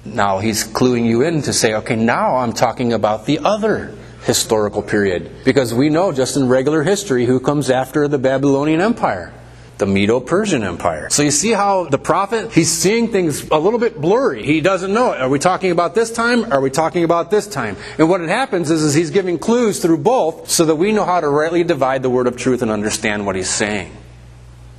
now 0.04 0.38
he's 0.38 0.64
cluing 0.64 1.06
you 1.06 1.22
in 1.22 1.42
to 1.42 1.52
say, 1.52 1.74
okay, 1.74 1.96
now 1.96 2.36
I'm 2.36 2.52
talking 2.52 2.92
about 2.92 3.26
the 3.26 3.40
other 3.40 3.94
historical 4.24 4.82
period. 4.82 5.30
Because 5.44 5.74
we 5.74 5.88
know 5.88 6.12
just 6.12 6.36
in 6.36 6.48
regular 6.48 6.82
history 6.82 7.26
who 7.26 7.40
comes 7.40 7.70
after 7.70 8.08
the 8.08 8.18
Babylonian 8.18 8.80
Empire. 8.80 9.32
The 9.78 9.86
Medo 9.86 10.20
Persian 10.20 10.62
Empire. 10.62 11.08
So 11.08 11.22
you 11.22 11.30
see 11.30 11.52
how 11.52 11.84
the 11.84 11.96
prophet, 11.96 12.52
he's 12.52 12.70
seeing 12.70 13.08
things 13.08 13.48
a 13.48 13.56
little 13.56 13.78
bit 13.78 13.98
blurry. 13.98 14.44
He 14.44 14.60
doesn't 14.60 14.92
know. 14.92 15.14
Are 15.14 15.28
we 15.30 15.38
talking 15.38 15.70
about 15.70 15.94
this 15.94 16.12
time? 16.12 16.52
Are 16.52 16.60
we 16.60 16.68
talking 16.68 17.02
about 17.02 17.30
this 17.30 17.46
time? 17.46 17.78
And 17.96 18.10
what 18.10 18.20
it 18.20 18.28
happens 18.28 18.70
is, 18.70 18.82
is 18.82 18.92
he's 18.92 19.10
giving 19.10 19.38
clues 19.38 19.80
through 19.80 19.98
both 19.98 20.50
so 20.50 20.66
that 20.66 20.76
we 20.76 20.92
know 20.92 21.06
how 21.06 21.20
to 21.20 21.28
rightly 21.28 21.64
divide 21.64 22.02
the 22.02 22.10
word 22.10 22.26
of 22.26 22.36
truth 22.36 22.60
and 22.60 22.70
understand 22.70 23.24
what 23.24 23.36
he's 23.36 23.48
saying. 23.48 23.90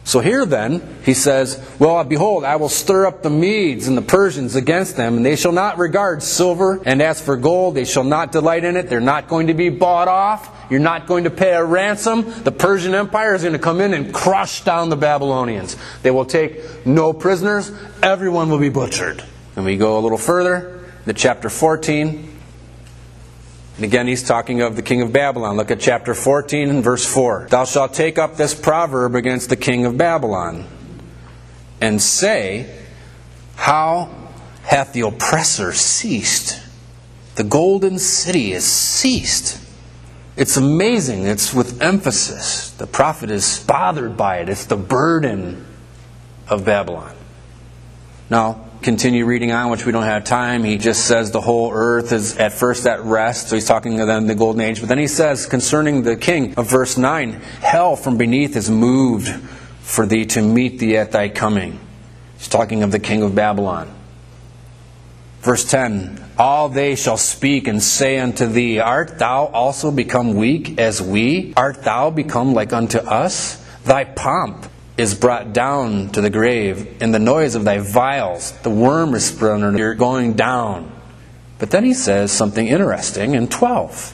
So 0.03 0.19
here 0.19 0.45
then, 0.45 0.81
he 1.03 1.13
says, 1.13 1.63
Well, 1.77 2.03
behold, 2.03 2.43
I 2.43 2.55
will 2.55 2.69
stir 2.69 3.05
up 3.05 3.21
the 3.21 3.29
Medes 3.29 3.87
and 3.87 3.95
the 3.95 4.01
Persians 4.01 4.55
against 4.55 4.97
them, 4.97 5.17
and 5.17 5.25
they 5.25 5.35
shall 5.35 5.51
not 5.51 5.77
regard 5.77 6.23
silver, 6.23 6.81
and 6.85 7.01
as 7.01 7.21
for 7.21 7.37
gold, 7.37 7.75
they 7.75 7.85
shall 7.85 8.03
not 8.03 8.31
delight 8.31 8.63
in 8.63 8.77
it. 8.77 8.89
They're 8.89 8.99
not 8.99 9.27
going 9.27 9.47
to 9.47 9.53
be 9.53 9.69
bought 9.69 10.07
off. 10.07 10.49
You're 10.71 10.79
not 10.79 11.05
going 11.05 11.25
to 11.25 11.29
pay 11.29 11.51
a 11.51 11.63
ransom. 11.63 12.43
The 12.43 12.51
Persian 12.51 12.95
Empire 12.95 13.35
is 13.35 13.43
going 13.43 13.53
to 13.53 13.59
come 13.59 13.79
in 13.79 13.93
and 13.93 14.13
crush 14.13 14.63
down 14.63 14.89
the 14.89 14.95
Babylonians. 14.95 15.77
They 16.01 16.11
will 16.11 16.25
take 16.25 16.85
no 16.85 17.13
prisoners. 17.13 17.71
Everyone 18.01 18.49
will 18.49 18.59
be 18.59 18.69
butchered. 18.69 19.23
And 19.55 19.65
we 19.65 19.77
go 19.77 19.99
a 19.99 20.01
little 20.01 20.17
further 20.17 20.83
to 21.05 21.13
chapter 21.13 21.49
14. 21.49 22.30
And 23.81 23.87
again, 23.87 24.05
he's 24.05 24.21
talking 24.21 24.61
of 24.61 24.75
the 24.75 24.83
king 24.83 25.01
of 25.01 25.11
Babylon. 25.11 25.57
Look 25.57 25.71
at 25.71 25.79
chapter 25.79 26.13
14 26.13 26.69
and 26.69 26.83
verse 26.83 27.03
4. 27.03 27.47
Thou 27.49 27.65
shalt 27.65 27.95
take 27.95 28.19
up 28.19 28.37
this 28.37 28.53
proverb 28.53 29.15
against 29.15 29.49
the 29.49 29.55
king 29.55 29.87
of 29.87 29.97
Babylon 29.97 30.67
and 31.81 31.99
say, 31.99 32.71
How 33.55 34.13
hath 34.61 34.93
the 34.93 35.01
oppressor 35.01 35.73
ceased? 35.73 36.61
The 37.37 37.43
golden 37.43 37.97
city 37.97 38.51
is 38.51 38.65
ceased. 38.65 39.59
It's 40.37 40.57
amazing. 40.57 41.25
It's 41.25 41.51
with 41.51 41.81
emphasis. 41.81 42.69
The 42.69 42.85
prophet 42.85 43.31
is 43.31 43.63
bothered 43.65 44.15
by 44.15 44.41
it. 44.41 44.49
It's 44.49 44.67
the 44.67 44.77
burden 44.77 45.65
of 46.47 46.65
Babylon. 46.65 47.15
Now, 48.31 48.65
continue 48.81 49.25
reading 49.25 49.51
on, 49.51 49.71
which 49.71 49.85
we 49.85 49.91
don't 49.91 50.03
have 50.03 50.23
time. 50.23 50.63
He 50.63 50.77
just 50.77 51.05
says 51.05 51.31
the 51.31 51.41
whole 51.41 51.69
earth 51.73 52.13
is 52.13 52.37
at 52.37 52.53
first 52.53 52.87
at 52.87 53.03
rest. 53.03 53.49
So 53.49 53.57
he's 53.57 53.65
talking 53.65 53.97
to 53.97 54.05
them 54.05 54.25
the 54.25 54.35
golden 54.35 54.61
age. 54.61 54.79
But 54.79 54.87
then 54.87 54.99
he 54.99 55.07
says 55.07 55.45
concerning 55.45 56.03
the 56.03 56.15
king 56.15 56.55
of 56.55 56.69
verse 56.69 56.97
9, 56.97 57.33
hell 57.33 57.97
from 57.97 58.17
beneath 58.17 58.55
is 58.55 58.71
moved 58.71 59.27
for 59.81 60.05
thee 60.05 60.25
to 60.27 60.41
meet 60.41 60.79
thee 60.79 60.95
at 60.95 61.11
thy 61.11 61.27
coming. 61.27 61.77
He's 62.37 62.47
talking 62.47 62.83
of 62.83 62.91
the 62.93 62.99
king 62.99 63.21
of 63.21 63.35
Babylon. 63.35 63.93
Verse 65.41 65.69
10 65.69 66.23
All 66.37 66.69
they 66.69 66.95
shall 66.95 67.17
speak 67.17 67.67
and 67.67 67.83
say 67.83 68.17
unto 68.17 68.45
thee, 68.45 68.79
Art 68.79 69.19
thou 69.19 69.47
also 69.47 69.91
become 69.91 70.35
weak 70.35 70.79
as 70.79 71.01
we? 71.01 71.53
Art 71.57 71.83
thou 71.83 72.09
become 72.09 72.53
like 72.53 72.71
unto 72.71 72.99
us? 72.99 73.57
Thy 73.83 74.05
pomp 74.05 74.70
is 75.01 75.15
brought 75.15 75.51
down 75.51 76.09
to 76.09 76.21
the 76.21 76.29
grave, 76.29 77.01
and 77.01 77.13
the 77.13 77.19
noise 77.19 77.55
of 77.55 77.63
thy 77.63 77.79
viols, 77.79 78.51
the 78.61 78.69
worm 78.69 79.15
is 79.15 79.25
spread 79.25 79.61
under 79.61 79.77
you're 79.77 79.95
going 79.95 80.33
down. 80.33 80.91
But 81.57 81.71
then 81.71 81.83
he 81.83 81.93
says 81.93 82.31
something 82.31 82.67
interesting 82.67 83.33
in 83.33 83.47
12. 83.47 84.13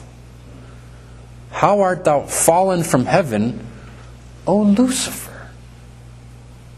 How 1.50 1.80
art 1.80 2.04
thou 2.04 2.22
fallen 2.22 2.82
from 2.82 3.04
heaven, 3.04 3.66
O 4.46 4.62
Lucifer? 4.62 5.27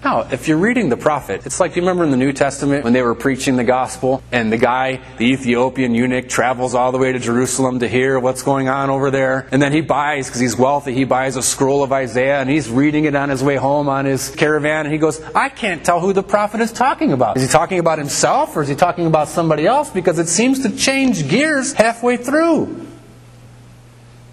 Now, 0.02 0.22
if 0.30 0.48
you're 0.48 0.56
reading 0.56 0.88
the 0.88 0.96
prophet, 0.96 1.44
it's 1.44 1.60
like, 1.60 1.76
you 1.76 1.82
remember 1.82 2.04
in 2.04 2.10
the 2.10 2.16
New 2.16 2.32
Testament 2.32 2.84
when 2.84 2.94
they 2.94 3.02
were 3.02 3.14
preaching 3.14 3.56
the 3.56 3.64
gospel, 3.64 4.22
and 4.32 4.50
the 4.50 4.56
guy, 4.56 5.02
the 5.18 5.26
Ethiopian 5.26 5.94
eunuch, 5.94 6.26
travels 6.26 6.74
all 6.74 6.90
the 6.90 6.96
way 6.96 7.12
to 7.12 7.18
Jerusalem 7.18 7.80
to 7.80 7.88
hear 7.88 8.18
what's 8.18 8.42
going 8.42 8.70
on 8.70 8.88
over 8.88 9.10
there, 9.10 9.46
and 9.52 9.60
then 9.60 9.74
he 9.74 9.82
buys, 9.82 10.26
because 10.26 10.40
he's 10.40 10.56
wealthy, 10.56 10.94
he 10.94 11.04
buys 11.04 11.36
a 11.36 11.42
scroll 11.42 11.82
of 11.82 11.92
Isaiah, 11.92 12.40
and 12.40 12.48
he's 12.48 12.70
reading 12.70 13.04
it 13.04 13.14
on 13.14 13.28
his 13.28 13.44
way 13.44 13.56
home 13.56 13.90
on 13.90 14.06
his 14.06 14.30
caravan, 14.30 14.86
and 14.86 14.92
he 14.92 14.98
goes, 14.98 15.20
I 15.34 15.50
can't 15.50 15.84
tell 15.84 16.00
who 16.00 16.14
the 16.14 16.22
prophet 16.22 16.62
is 16.62 16.72
talking 16.72 17.12
about. 17.12 17.36
Is 17.36 17.42
he 17.42 17.48
talking 17.50 17.78
about 17.78 17.98
himself, 17.98 18.56
or 18.56 18.62
is 18.62 18.68
he 18.68 18.76
talking 18.76 19.04
about 19.04 19.28
somebody 19.28 19.66
else? 19.66 19.90
Because 19.90 20.18
it 20.18 20.28
seems 20.28 20.62
to 20.62 20.74
change 20.74 21.28
gears 21.28 21.74
halfway 21.74 22.16
through. 22.16 22.86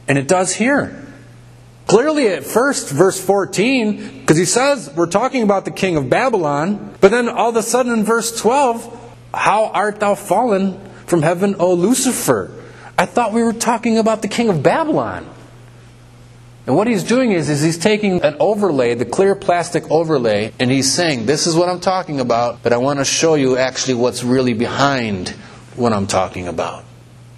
And 0.08 0.18
it 0.18 0.30
does 0.30 0.56
here. 0.56 1.07
Clearly, 1.88 2.28
at 2.28 2.44
first, 2.44 2.90
verse 2.90 3.20
14, 3.24 4.20
because 4.20 4.38
he 4.38 4.44
says 4.44 4.92
we're 4.94 5.08
talking 5.08 5.42
about 5.42 5.64
the 5.64 5.72
king 5.72 5.96
of 5.96 6.10
Babylon, 6.10 6.94
but 7.00 7.12
then 7.12 7.30
all 7.30 7.50
of 7.50 7.56
a 7.56 7.64
sudden 7.64 7.94
in 7.94 8.04
verse 8.04 8.38
12, 8.38 9.16
how 9.34 9.68
art 9.68 10.02
thou 10.02 10.14
fallen 10.14 10.78
from 11.06 11.22
heaven, 11.22 11.56
O 11.60 11.74
Lucifer? 11.74 12.52
I 12.98 13.06
thought 13.06 13.32
we 13.32 13.42
were 13.42 13.54
talking 13.54 13.98
about 13.98 14.22
the 14.22 14.28
king 14.28 14.50
of 14.50 14.62
Babylon. 14.62 15.30
And 16.66 16.76
what 16.76 16.88
he's 16.88 17.04
doing 17.04 17.32
is, 17.32 17.50
is 17.50 17.62
he's 17.62 17.78
taking 17.78 18.22
an 18.22 18.36
overlay, 18.42 18.94
the 18.96 19.06
clear 19.06 19.36
plastic 19.36 19.90
overlay, 19.90 20.52
and 20.60 20.70
he's 20.70 20.92
saying, 20.92 21.26
This 21.26 21.48
is 21.48 21.56
what 21.56 21.70
I'm 21.70 21.80
talking 21.80 22.20
about, 22.20 22.62
but 22.64 22.74
I 22.74 22.78
want 22.78 23.00
to 23.00 23.06
show 23.06 23.36
you 23.36 23.56
actually 23.56 23.94
what's 23.94 24.26
really 24.26 24.54
behind 24.54 25.30
what 25.78 25.94
I'm 25.94 26.08
talking 26.08 26.50
about. 26.50 26.84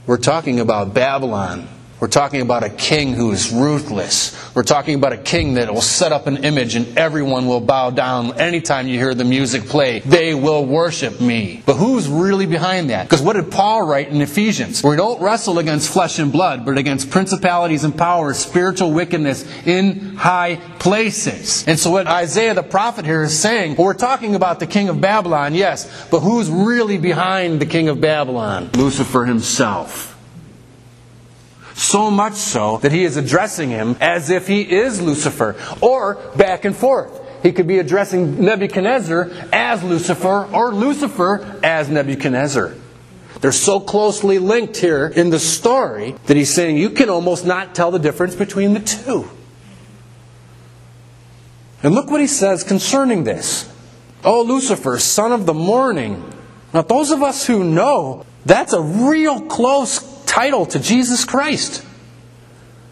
We're 0.08 0.18
talking 0.18 0.60
about 0.60 0.96
Babylon 0.96 1.68
We're 2.00 2.08
talking 2.08 2.41
about 2.41 2.63
a 2.63 2.70
king 2.70 3.13
who 3.13 3.32
is 3.32 3.51
ruthless. 3.51 4.56
We're 4.56 4.63
talking 4.63 4.96
about 4.96 5.12
a 5.12 5.18
king 5.18 5.56
that 5.56 5.74
will 5.74 5.82
set 5.82 6.13
up 6.13 6.27
an 6.27 6.46
image 6.46 6.75
and 6.75 6.98
everyone 6.98 7.46
will 7.46 7.60
bow 7.60 7.89
down 7.89 8.39
anytime 8.39 8.88
you 8.88 8.98
hear 8.98 9.13
the 9.13 9.25
music 9.25 9.65
play. 9.65 10.00
They 10.00 10.34
will 10.34 10.65
worship 10.65 11.20
me. 11.20 11.62
But 11.65 11.75
who's 11.75 12.08
really 12.08 12.46
behind 12.46 12.89
that? 12.89 13.03
Because 13.03 13.22
what 13.22 13.34
did 13.34 13.51
Paul 13.51 13.86
write 13.86 14.08
in 14.08 14.22
Ephesians? 14.22 14.82
We 14.82 14.96
don't 14.96 15.22
wrestle 15.22 15.60
against 15.60 15.91
flesh 15.91 16.20
and 16.20 16.32
blood, 16.32 16.65
but 16.65 16.77
against 16.77 17.10
principalities 17.10 17.84
and 17.84 17.96
powers, 17.98 18.38
spiritual 18.38 18.94
wickedness 18.94 19.46
in 19.68 20.15
high 20.15 20.56
places. 20.79 21.68
And 21.68 21.77
so 21.77 21.91
what 21.91 22.08
Isaiah 22.08 22.53
the 22.53 22.63
prophet 22.63 23.03
here 23.03 23.24
is 23.24 23.38
saying, 23.38 23.75
well, 23.75 23.86
we're 23.86 23.94
talking 23.94 24.36
about 24.36 24.62
the 24.62 24.68
king 24.68 24.88
of 24.88 25.01
Babylon, 25.01 25.53
yes, 25.53 26.08
but 26.10 26.22
who's 26.22 26.50
really 26.50 26.98
behind 26.98 27.60
the 27.60 27.65
king 27.65 27.89
of 27.89 28.00
Babylon? 28.00 28.70
Lucifer 28.74 29.25
himself. 29.25 30.08
So 31.79 32.12
much 32.12 32.33
so 32.33 32.77
that 32.79 32.91
he 32.91 33.05
is 33.05 33.15
addressing 33.15 33.69
him 33.69 33.95
as 34.01 34.29
if 34.29 34.48
he 34.50 34.63
is 34.63 35.01
Lucifer, 35.01 35.55
or 35.79 36.15
back 36.36 36.65
and 36.65 36.75
forth. 36.75 37.21
He 37.41 37.53
could 37.53 37.67
be 37.67 37.79
addressing 37.79 38.43
Nebuchadnezzar 38.43 39.31
as 39.53 39.81
Lucifer, 39.81 40.50
or 40.53 40.74
Lucifer 40.74 41.57
as 41.63 41.88
Nebuchadnezzar. 41.88 42.74
They're 43.39 43.53
so 43.53 43.79
closely 43.79 44.39
linked 44.39 44.75
here 44.75 45.07
in 45.07 45.29
the 45.29 45.39
story 45.39 46.15
that 46.25 46.36
he's 46.36 46.53
saying 46.53 46.75
you 46.75 46.89
can 46.89 47.09
almost 47.09 47.45
not 47.45 47.74
tell 47.74 47.91
the 47.91 48.00
difference 48.00 48.36
between 48.36 48.74
the 48.74 48.81
two. 48.81 49.29
And 51.81 51.95
look 51.95 52.12
what 52.12 52.19
he 52.19 52.27
says 52.27 52.65
concerning 52.65 53.24
this. 53.24 53.74
Oh, 54.25 54.41
Lucifer, 54.41 55.00
son 55.00 55.31
of 55.31 55.45
the 55.45 55.53
morning. 55.53 56.29
Now, 56.74 56.81
those 56.81 57.12
of 57.12 57.24
us 57.24 57.48
who 57.48 57.63
know, 57.63 58.25
that's 58.45 58.74
a 58.74 58.81
real 58.81 59.39
close 59.43 60.08
title 60.39 60.65
to 60.65 60.79
Jesus 60.79 61.25
Christ. 61.25 61.86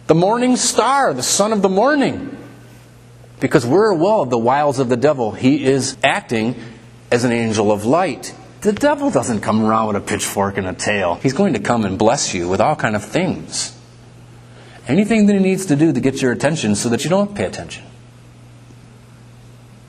The 0.07 0.13
morning 0.13 0.57
star, 0.57 1.13
the 1.13 1.23
son 1.23 1.53
of 1.53 1.61
the 1.61 1.69
morning. 1.69 2.37
Because 3.39 3.65
we're 3.65 3.93
well 3.93 4.23
of 4.23 4.29
the 4.29 4.37
wiles 4.37 4.79
of 4.79 4.89
the 4.89 4.97
devil. 4.97 5.31
He 5.31 5.63
is 5.63 5.95
acting 6.03 6.61
as 7.09 7.23
an 7.23 7.31
angel 7.31 7.71
of 7.71 7.85
light. 7.85 8.35
The 8.59 8.73
devil 8.73 9.11
doesn't 9.11 9.39
come 9.39 9.63
around 9.63 9.87
with 9.87 9.95
a 9.95 10.01
pitchfork 10.01 10.57
and 10.57 10.67
a 10.67 10.73
tail. 10.73 11.15
He's 11.23 11.31
going 11.31 11.53
to 11.53 11.61
come 11.61 11.85
and 11.85 11.97
bless 11.97 12.33
you 12.33 12.49
with 12.49 12.59
all 12.59 12.75
kind 12.75 12.97
of 12.97 13.05
things. 13.05 13.73
Anything 14.85 15.27
that 15.27 15.33
he 15.33 15.39
needs 15.39 15.67
to 15.67 15.77
do 15.77 15.93
to 15.93 16.01
get 16.01 16.21
your 16.21 16.33
attention 16.33 16.75
so 16.75 16.89
that 16.89 17.05
you 17.05 17.09
don't 17.09 17.33
pay 17.33 17.45
attention. 17.45 17.85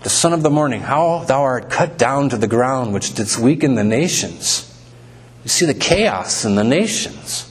The 0.04 0.10
son 0.10 0.32
of 0.32 0.44
the 0.44 0.50
morning, 0.50 0.82
how 0.82 1.24
thou 1.24 1.42
art 1.42 1.70
cut 1.70 1.98
down 1.98 2.28
to 2.28 2.36
the 2.36 2.46
ground, 2.46 2.94
which 2.94 3.14
didst 3.14 3.36
weaken 3.36 3.74
the 3.74 3.82
nations. 3.82 4.64
You 5.42 5.50
see 5.50 5.66
the 5.66 5.74
chaos 5.74 6.44
in 6.44 6.54
the 6.54 6.62
nations. 6.62 7.47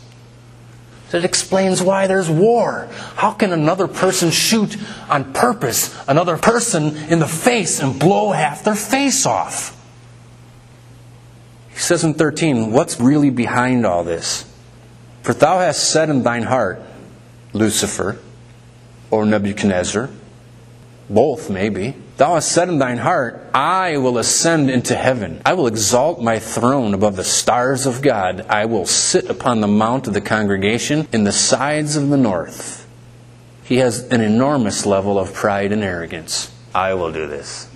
It 1.13 1.23
explains 1.23 1.81
why 1.81 2.07
there's 2.07 2.29
war. 2.29 2.89
How 3.15 3.31
can 3.31 3.53
another 3.53 3.87
person 3.87 4.29
shoot 4.29 4.75
on 5.09 5.33
purpose 5.33 5.97
another 6.07 6.37
person 6.37 6.97
in 7.09 7.19
the 7.19 7.27
face 7.27 7.79
and 7.79 7.97
blow 7.97 8.31
half 8.31 8.63
their 8.63 8.75
face 8.75 9.25
off? 9.25 9.73
He 11.69 11.79
says 11.79 12.03
in 12.03 12.13
13, 12.15 12.71
What's 12.71 12.99
really 12.99 13.29
behind 13.29 13.85
all 13.85 14.03
this? 14.03 14.45
For 15.21 15.33
thou 15.33 15.59
hast 15.59 15.91
said 15.91 16.09
in 16.09 16.23
thine 16.23 16.43
heart, 16.43 16.81
Lucifer, 17.53 18.19
or 19.09 19.25
Nebuchadnezzar, 19.25 20.09
both 21.09 21.49
maybe, 21.49 21.95
Thou 22.17 22.33
hast 22.33 22.51
said 22.51 22.67
in 22.67 22.79
thine 22.79 22.97
heart, 22.97 23.47
I 23.53 23.97
will 23.97 24.17
ascend 24.17 24.71
into 24.71 24.95
heaven. 24.95 25.39
I 25.45 25.53
will 25.53 25.67
exalt 25.67 26.19
my 26.19 26.39
throne 26.39 26.95
above 26.95 27.15
the 27.15 27.23
stars 27.23 27.85
of 27.85 28.01
God. 28.01 28.41
I 28.49 28.65
will 28.65 28.87
sit 28.87 29.29
upon 29.29 29.61
the 29.61 29.67
mount 29.67 30.07
of 30.07 30.15
the 30.15 30.21
congregation 30.21 31.07
in 31.13 31.25
the 31.25 31.31
sides 31.31 31.95
of 31.95 32.09
the 32.09 32.17
north. 32.17 32.87
He 33.63 33.77
has 33.77 33.99
an 34.07 34.21
enormous 34.21 34.87
level 34.87 35.19
of 35.19 35.33
pride 35.33 35.71
and 35.71 35.83
arrogance. 35.83 36.51
I 36.73 36.95
will 36.95 37.11
do 37.11 37.27
this. 37.27 37.69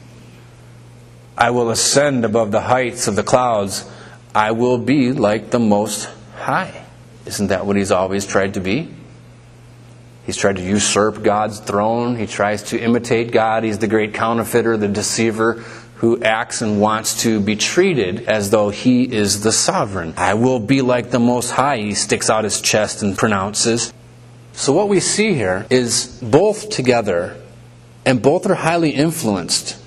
I 1.37 1.51
will 1.51 1.69
ascend 1.69 2.25
above 2.25 2.51
the 2.51 2.61
heights 2.61 3.07
of 3.07 3.15
the 3.15 3.23
clouds. 3.23 3.87
I 4.33 4.51
will 4.51 4.79
be 4.79 5.11
like 5.11 5.51
the 5.51 5.59
Most 5.59 6.09
High. 6.35 6.85
Isn't 7.27 7.47
that 7.47 7.67
what 7.67 7.75
he's 7.75 7.91
always 7.91 8.25
tried 8.25 8.55
to 8.55 8.59
be? 8.59 8.89
He's 10.25 10.37
tried 10.37 10.57
to 10.57 10.61
usurp 10.61 11.23
God's 11.23 11.59
throne. 11.59 12.15
He 12.15 12.27
tries 12.27 12.63
to 12.63 12.79
imitate 12.79 13.31
God. 13.31 13.63
He's 13.63 13.79
the 13.79 13.87
great 13.87 14.13
counterfeiter, 14.13 14.77
the 14.77 14.87
deceiver 14.87 15.63
who 16.01 16.19
acts 16.23 16.63
and 16.63 16.81
wants 16.81 17.21
to 17.21 17.39
be 17.39 17.55
treated 17.55 18.27
as 18.27 18.49
though 18.49 18.69
he 18.69 19.03
is 19.03 19.43
the 19.43 19.51
sovereign. 19.51 20.15
I 20.17 20.33
will 20.33 20.59
be 20.59 20.81
like 20.81 21.11
the 21.11 21.19
Most 21.19 21.51
High, 21.51 21.77
he 21.77 21.93
sticks 21.93 22.27
out 22.27 22.43
his 22.43 22.59
chest 22.59 23.03
and 23.03 23.15
pronounces. 23.15 23.93
So, 24.53 24.73
what 24.73 24.89
we 24.89 24.99
see 24.99 25.35
here 25.35 25.67
is 25.69 26.19
both 26.19 26.71
together, 26.71 27.37
and 28.03 28.19
both 28.19 28.47
are 28.47 28.55
highly 28.55 28.89
influenced. 28.89 29.77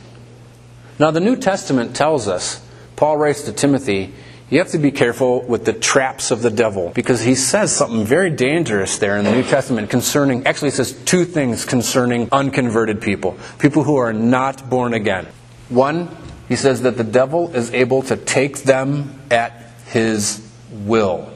Now, 1.00 1.10
the 1.10 1.18
New 1.18 1.34
Testament 1.34 1.96
tells 1.96 2.28
us, 2.28 2.64
Paul 2.94 3.16
writes 3.16 3.42
to 3.42 3.52
Timothy, 3.52 4.14
you 4.50 4.58
have 4.58 4.68
to 4.68 4.78
be 4.78 4.90
careful 4.90 5.40
with 5.42 5.64
the 5.64 5.72
traps 5.72 6.30
of 6.30 6.42
the 6.42 6.50
devil 6.50 6.92
because 6.94 7.22
he 7.22 7.34
says 7.34 7.74
something 7.74 8.04
very 8.04 8.30
dangerous 8.30 8.98
there 8.98 9.16
in 9.16 9.24
the 9.24 9.32
New 9.32 9.42
Testament 9.42 9.88
concerning, 9.88 10.46
actually, 10.46 10.70
says 10.70 10.92
two 11.04 11.24
things 11.24 11.64
concerning 11.64 12.28
unconverted 12.30 13.00
people, 13.00 13.38
people 13.58 13.84
who 13.84 13.96
are 13.96 14.12
not 14.12 14.68
born 14.68 14.92
again. 14.92 15.26
One, 15.70 16.14
he 16.48 16.56
says 16.56 16.82
that 16.82 16.98
the 16.98 17.04
devil 17.04 17.54
is 17.56 17.72
able 17.72 18.02
to 18.02 18.16
take 18.16 18.58
them 18.58 19.18
at 19.30 19.70
his 19.86 20.46
will. 20.70 21.32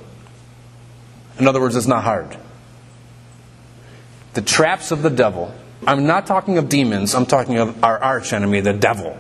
In 1.38 1.48
other 1.48 1.60
words, 1.60 1.76
it's 1.76 1.86
not 1.86 2.04
hard. 2.04 2.36
The 4.34 4.42
traps 4.42 4.90
of 4.90 5.02
the 5.02 5.10
devil, 5.10 5.52
I'm 5.86 6.06
not 6.06 6.26
talking 6.26 6.58
of 6.58 6.68
demons, 6.68 7.14
I'm 7.14 7.26
talking 7.26 7.58
of 7.58 7.82
our 7.82 8.02
archenemy, 8.02 8.60
the 8.60 8.74
devil. 8.74 9.16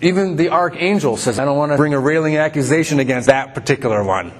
Even 0.00 0.36
the 0.36 0.48
archangel 0.48 1.16
says, 1.16 1.38
I 1.38 1.44
don't 1.44 1.58
want 1.58 1.72
to 1.72 1.76
bring 1.76 1.94
a 1.94 2.00
railing 2.00 2.36
accusation 2.36 3.00
against 3.00 3.28
that 3.28 3.54
particular 3.54 4.02
one. 4.02 4.32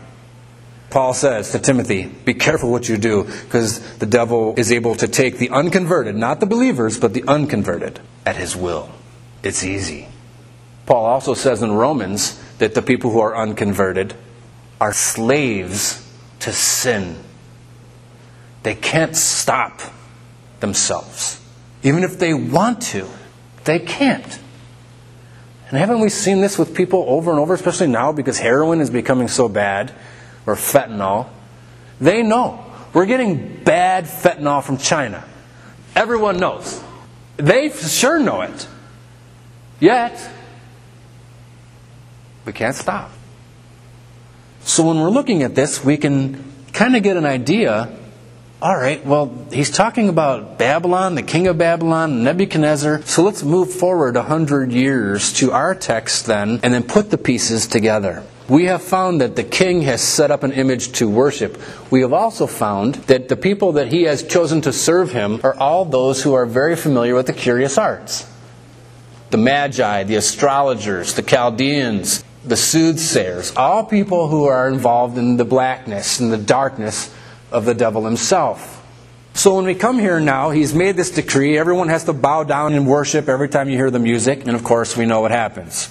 Paul 0.88 1.14
says 1.14 1.52
to 1.52 1.58
Timothy, 1.58 2.06
Be 2.06 2.34
careful 2.34 2.70
what 2.70 2.88
you 2.88 2.96
do, 2.96 3.24
because 3.24 3.98
the 3.98 4.06
devil 4.06 4.54
is 4.56 4.72
able 4.72 4.94
to 4.96 5.06
take 5.06 5.38
the 5.38 5.50
unconverted, 5.50 6.16
not 6.16 6.40
the 6.40 6.46
believers, 6.46 6.98
but 6.98 7.14
the 7.14 7.24
unconverted, 7.28 8.00
at 8.26 8.36
his 8.36 8.56
will. 8.56 8.90
It's 9.42 9.62
easy. 9.62 10.08
Paul 10.86 11.06
also 11.06 11.34
says 11.34 11.62
in 11.62 11.72
Romans 11.72 12.42
that 12.58 12.74
the 12.74 12.82
people 12.82 13.10
who 13.10 13.20
are 13.20 13.36
unconverted 13.36 14.14
are 14.80 14.92
slaves 14.92 16.06
to 16.40 16.52
sin. 16.52 17.16
They 18.62 18.74
can't 18.74 19.16
stop 19.16 19.80
themselves. 20.58 21.40
Even 21.82 22.02
if 22.02 22.18
they 22.18 22.34
want 22.34 22.82
to, 22.82 23.08
they 23.64 23.78
can't. 23.78 24.38
And 25.70 25.78
haven't 25.78 26.00
we 26.00 26.08
seen 26.08 26.40
this 26.40 26.58
with 26.58 26.74
people 26.74 27.04
over 27.06 27.30
and 27.30 27.38
over, 27.38 27.54
especially 27.54 27.86
now 27.86 28.10
because 28.10 28.38
heroin 28.38 28.80
is 28.80 28.90
becoming 28.90 29.28
so 29.28 29.48
bad, 29.48 29.92
or 30.44 30.56
fentanyl? 30.56 31.28
They 32.00 32.22
know. 32.22 32.64
We're 32.92 33.06
getting 33.06 33.62
bad 33.62 34.04
fentanyl 34.04 34.64
from 34.64 34.78
China. 34.78 35.24
Everyone 35.94 36.38
knows. 36.38 36.82
They 37.36 37.70
sure 37.70 38.18
know 38.18 38.40
it. 38.42 38.66
Yet, 39.78 40.28
we 42.44 42.52
can't 42.52 42.74
stop. 42.74 43.12
So 44.62 44.86
when 44.86 44.98
we're 44.98 45.10
looking 45.10 45.44
at 45.44 45.54
this, 45.54 45.84
we 45.84 45.96
can 45.96 46.52
kind 46.72 46.96
of 46.96 47.04
get 47.04 47.16
an 47.16 47.24
idea 47.24 47.96
all 48.62 48.76
right, 48.76 49.04
well, 49.06 49.32
he's 49.50 49.70
talking 49.70 50.10
about 50.10 50.58
Babylon, 50.58 51.14
the 51.14 51.22
king 51.22 51.46
of 51.46 51.56
Babylon, 51.56 52.22
Nebuchadnezzar. 52.22 53.00
So 53.02 53.22
let's 53.22 53.42
move 53.42 53.72
forward 53.72 54.16
a 54.16 54.22
hundred 54.22 54.70
years 54.70 55.32
to 55.34 55.52
our 55.52 55.74
text 55.74 56.26
then, 56.26 56.60
and 56.62 56.74
then 56.74 56.82
put 56.82 57.10
the 57.10 57.16
pieces 57.16 57.66
together. 57.66 58.22
We 58.50 58.66
have 58.66 58.82
found 58.82 59.22
that 59.22 59.36
the 59.36 59.44
king 59.44 59.82
has 59.82 60.02
set 60.02 60.30
up 60.30 60.42
an 60.42 60.52
image 60.52 60.92
to 60.98 61.08
worship. 61.08 61.58
We 61.90 62.02
have 62.02 62.12
also 62.12 62.46
found 62.46 62.96
that 63.06 63.28
the 63.28 63.36
people 63.36 63.72
that 63.72 63.92
he 63.92 64.02
has 64.02 64.24
chosen 64.24 64.60
to 64.62 64.72
serve 64.74 65.12
him 65.12 65.40
are 65.42 65.54
all 65.54 65.86
those 65.86 66.22
who 66.22 66.34
are 66.34 66.44
very 66.44 66.76
familiar 66.76 67.14
with 67.14 67.28
the 67.28 67.32
curious 67.32 67.78
arts. 67.78 68.30
The 69.30 69.38
Magi, 69.38 70.02
the 70.02 70.16
astrologers, 70.16 71.14
the 71.14 71.22
Chaldeans, 71.22 72.24
the 72.44 72.56
soothsayers, 72.56 73.56
all 73.56 73.84
people 73.84 74.28
who 74.28 74.44
are 74.44 74.68
involved 74.68 75.16
in 75.16 75.38
the 75.38 75.44
blackness 75.44 76.20
and 76.20 76.30
the 76.30 76.38
darkness 76.38 77.14
of 77.50 77.64
the 77.64 77.74
devil 77.74 78.04
himself. 78.04 78.76
So 79.34 79.56
when 79.56 79.64
we 79.64 79.74
come 79.74 79.98
here 79.98 80.20
now, 80.20 80.50
he's 80.50 80.74
made 80.74 80.96
this 80.96 81.10
decree. 81.10 81.56
Everyone 81.56 81.88
has 81.88 82.04
to 82.04 82.12
bow 82.12 82.44
down 82.44 82.74
and 82.74 82.86
worship 82.86 83.28
every 83.28 83.48
time 83.48 83.68
you 83.68 83.76
hear 83.76 83.90
the 83.90 83.98
music. 83.98 84.46
And 84.46 84.56
of 84.56 84.64
course, 84.64 84.96
we 84.96 85.06
know 85.06 85.20
what 85.20 85.30
happens. 85.30 85.88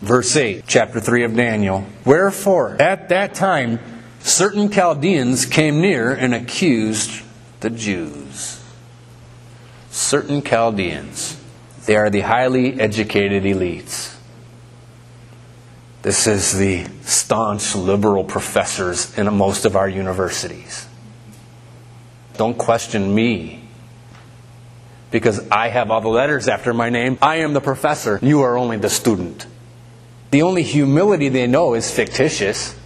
Verse 0.00 0.36
8, 0.36 0.64
chapter 0.66 1.00
3 1.00 1.24
of 1.24 1.36
Daniel. 1.36 1.84
Wherefore, 2.04 2.80
at 2.80 3.08
that 3.08 3.34
time, 3.34 3.80
certain 4.20 4.70
Chaldeans 4.70 5.44
came 5.44 5.80
near 5.80 6.12
and 6.12 6.34
accused 6.34 7.22
the 7.60 7.70
Jews. 7.70 8.62
Certain 9.90 10.42
Chaldeans. 10.42 11.38
They 11.86 11.96
are 11.96 12.10
the 12.10 12.20
highly 12.20 12.80
educated 12.80 13.42
elites. 13.42 14.14
This 16.02 16.26
is 16.26 16.56
the 16.56 16.86
staunch 17.02 17.74
liberal 17.74 18.24
professors 18.24 19.18
in 19.18 19.32
most 19.34 19.64
of 19.64 19.74
our 19.76 19.88
universities. 19.88 20.87
Don't 22.38 22.56
question 22.56 23.14
me. 23.14 23.60
Because 25.10 25.46
I 25.50 25.68
have 25.68 25.90
all 25.90 26.00
the 26.00 26.08
letters 26.08 26.48
after 26.48 26.72
my 26.72 26.88
name. 26.88 27.18
I 27.20 27.36
am 27.36 27.52
the 27.52 27.60
professor. 27.60 28.18
You 28.22 28.42
are 28.42 28.56
only 28.56 28.76
the 28.76 28.88
student. 28.88 29.46
The 30.30 30.42
only 30.42 30.62
humility 30.62 31.28
they 31.28 31.46
know 31.46 31.74
is 31.74 31.90
fictitious. 31.90 32.76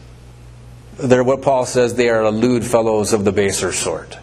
They're 0.96 1.22
what 1.22 1.42
Paul 1.42 1.66
says 1.66 1.94
they 1.94 2.08
are 2.08 2.28
lewd 2.30 2.64
fellows 2.64 3.12
of 3.12 3.24
the 3.24 3.32
baser 3.32 3.72
sort. 3.72 4.18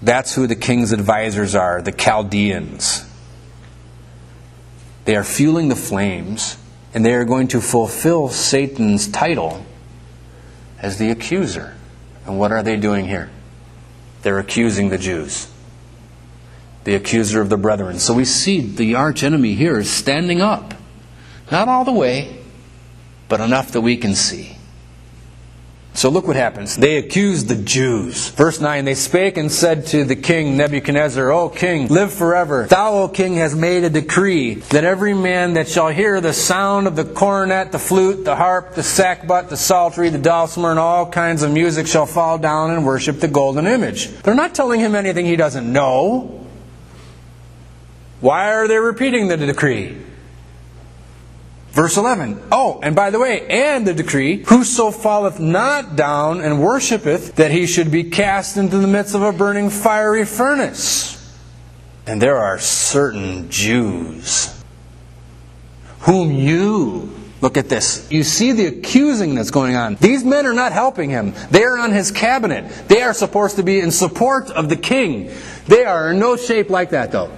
That's 0.00 0.34
who 0.34 0.46
the 0.46 0.56
king's 0.56 0.92
advisors 0.92 1.54
are, 1.54 1.82
the 1.82 1.92
Chaldeans. 1.92 3.06
They 5.04 5.16
are 5.16 5.24
fueling 5.24 5.68
the 5.68 5.76
flames, 5.76 6.58
and 6.94 7.04
they 7.04 7.14
are 7.14 7.24
going 7.24 7.48
to 7.48 7.60
fulfill 7.60 8.28
Satan's 8.28 9.08
title 9.08 9.64
as 10.78 10.98
the 10.98 11.10
accuser. 11.10 11.76
And 12.26 12.38
what 12.38 12.52
are 12.52 12.62
they 12.62 12.76
doing 12.76 13.06
here? 13.06 13.30
They're 14.22 14.38
accusing 14.38 14.88
the 14.88 14.98
Jews, 14.98 15.48
the 16.84 16.94
accuser 16.94 17.40
of 17.40 17.48
the 17.48 17.56
brethren. 17.56 17.98
So 17.98 18.14
we 18.14 18.24
see 18.24 18.60
the 18.60 18.94
arch 18.94 19.22
enemy 19.22 19.54
here 19.54 19.78
is 19.78 19.90
standing 19.90 20.40
up. 20.40 20.74
Not 21.50 21.68
all 21.68 21.84
the 21.84 21.92
way, 21.92 22.38
but 23.28 23.40
enough 23.40 23.72
that 23.72 23.80
we 23.80 23.96
can 23.96 24.14
see. 24.14 24.56
So 25.94 26.08
look 26.08 26.26
what 26.26 26.36
happens. 26.36 26.76
They 26.76 26.96
accused 26.96 27.48
the 27.48 27.54
Jews. 27.54 28.30
Verse 28.30 28.60
9 28.60 28.84
They 28.84 28.94
spake 28.94 29.36
and 29.36 29.52
said 29.52 29.86
to 29.88 30.04
the 30.04 30.16
king 30.16 30.56
Nebuchadnezzar, 30.56 31.30
O 31.30 31.50
king, 31.50 31.88
live 31.88 32.12
forever. 32.12 32.66
Thou, 32.66 32.94
O 32.94 33.08
king, 33.08 33.36
hast 33.36 33.56
made 33.56 33.84
a 33.84 33.90
decree 33.90 34.54
that 34.54 34.84
every 34.84 35.12
man 35.12 35.54
that 35.54 35.68
shall 35.68 35.88
hear 35.88 36.20
the 36.20 36.32
sound 36.32 36.86
of 36.86 36.96
the 36.96 37.04
cornet, 37.04 37.72
the 37.72 37.78
flute, 37.78 38.24
the 38.24 38.36
harp, 38.36 38.74
the 38.74 38.82
sackbut, 38.82 39.50
the 39.50 39.56
psaltery, 39.56 40.08
the 40.08 40.18
dulcimer, 40.18 40.70
and 40.70 40.78
all 40.78 41.10
kinds 41.10 41.42
of 41.42 41.52
music 41.52 41.86
shall 41.86 42.06
fall 42.06 42.38
down 42.38 42.70
and 42.70 42.86
worship 42.86 43.20
the 43.20 43.28
golden 43.28 43.66
image. 43.66 44.08
They're 44.22 44.34
not 44.34 44.54
telling 44.54 44.80
him 44.80 44.94
anything 44.94 45.26
he 45.26 45.36
doesn't 45.36 45.70
know. 45.70 46.46
Why 48.20 48.54
are 48.54 48.66
they 48.66 48.78
repeating 48.78 49.28
the 49.28 49.36
decree? 49.36 49.98
Verse 51.72 51.96
11. 51.96 52.48
Oh, 52.52 52.80
and 52.82 52.94
by 52.94 53.10
the 53.10 53.18
way, 53.18 53.46
and 53.48 53.86
the 53.86 53.94
decree, 53.94 54.44
whoso 54.44 54.90
falleth 54.90 55.40
not 55.40 55.96
down 55.96 56.42
and 56.42 56.62
worshipeth, 56.62 57.36
that 57.36 57.50
he 57.50 57.66
should 57.66 57.90
be 57.90 58.04
cast 58.04 58.58
into 58.58 58.76
the 58.76 58.86
midst 58.86 59.14
of 59.14 59.22
a 59.22 59.32
burning 59.32 59.70
fiery 59.70 60.26
furnace. 60.26 61.18
And 62.06 62.20
there 62.20 62.36
are 62.36 62.58
certain 62.58 63.48
Jews 63.50 64.62
whom 66.00 66.32
you, 66.32 67.14
look 67.40 67.56
at 67.56 67.70
this, 67.70 68.06
you 68.10 68.22
see 68.22 68.52
the 68.52 68.66
accusing 68.66 69.34
that's 69.34 69.52
going 69.52 69.74
on. 69.74 69.94
These 69.94 70.24
men 70.24 70.46
are 70.46 70.52
not 70.52 70.72
helping 70.72 71.08
him. 71.08 71.32
They 71.50 71.62
are 71.62 71.78
on 71.78 71.92
his 71.92 72.10
cabinet. 72.10 72.88
They 72.88 73.02
are 73.02 73.14
supposed 73.14 73.56
to 73.56 73.62
be 73.62 73.80
in 73.80 73.90
support 73.90 74.50
of 74.50 74.68
the 74.68 74.76
king. 74.76 75.30
They 75.68 75.84
are 75.84 76.10
in 76.10 76.18
no 76.18 76.36
shape 76.36 76.68
like 76.70 76.90
that, 76.90 77.12
though. 77.12 77.30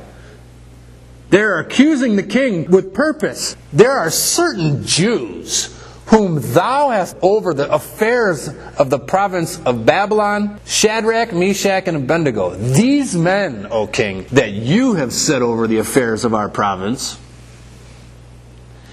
They're 1.35 1.59
accusing 1.59 2.15
the 2.15 2.23
king 2.23 2.71
with 2.71 2.95
purpose. 2.95 3.57
There 3.73 3.91
are 3.91 4.09
certain 4.09 4.85
Jews 4.85 5.77
whom 6.07 6.41
thou 6.41 6.91
hast 6.91 7.17
over 7.23 7.53
the 7.53 7.69
affairs 7.73 8.49
of 8.79 8.89
the 8.89 9.01
province 9.01 9.59
of 9.63 9.85
Babylon, 9.85 10.61
Shadrach, 10.65 11.33
Meshach, 11.33 11.89
and 11.89 11.97
Abednego. 11.97 12.55
These 12.55 13.17
men, 13.17 13.67
O 13.69 13.89
king, 13.89 14.27
that 14.31 14.53
you 14.53 14.95
have 14.95 15.13
set 15.13 15.43
over 15.43 15.67
the 15.67 15.79
affairs 15.79 16.25
of 16.25 16.35
our 16.35 16.49
province, 16.49 17.19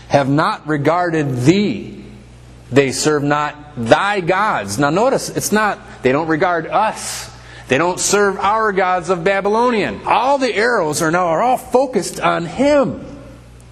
have 0.07 0.27
not 0.27 0.67
regarded 0.67 1.41
thee. 1.41 2.03
They 2.71 2.91
serve 2.91 3.21
not 3.21 3.55
thy 3.77 4.19
gods. 4.19 4.79
Now 4.79 4.89
notice, 4.89 5.29
it's 5.29 5.51
not, 5.51 5.77
they 6.01 6.11
don't 6.11 6.27
regard 6.27 6.65
us. 6.65 7.30
They 7.71 7.77
don't 7.77 8.01
serve 8.01 8.37
our 8.37 8.73
gods 8.73 9.07
of 9.07 9.23
Babylonian. 9.23 10.01
All 10.03 10.37
the 10.37 10.53
arrows 10.53 11.01
are 11.01 11.09
now 11.09 11.27
are 11.27 11.41
all 11.41 11.55
focused 11.55 12.19
on 12.19 12.45
him. 12.45 13.05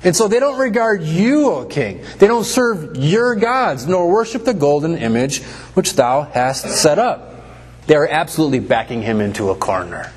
And 0.06 0.16
so 0.16 0.30
they 0.30 0.40
don't 0.40 0.58
regard 0.58 1.04
you, 1.04 1.52
O 1.52 1.66
king. 1.66 2.02
They 2.18 2.28
don't 2.28 2.46
serve 2.46 2.96
your 2.96 3.36
gods, 3.36 3.88
nor 3.88 4.10
worship 4.10 4.46
the 4.46 4.54
golden 4.54 4.98
image 4.98 5.44
which 5.74 5.96
thou 5.96 6.22
hast 6.22 6.70
set 6.70 6.98
up. 6.98 7.44
They 7.88 7.96
are 7.98 8.08
absolutely 8.08 8.60
backing 8.60 9.02
him 9.02 9.20
into 9.20 9.50
a 9.50 9.56
corner. 9.56 10.14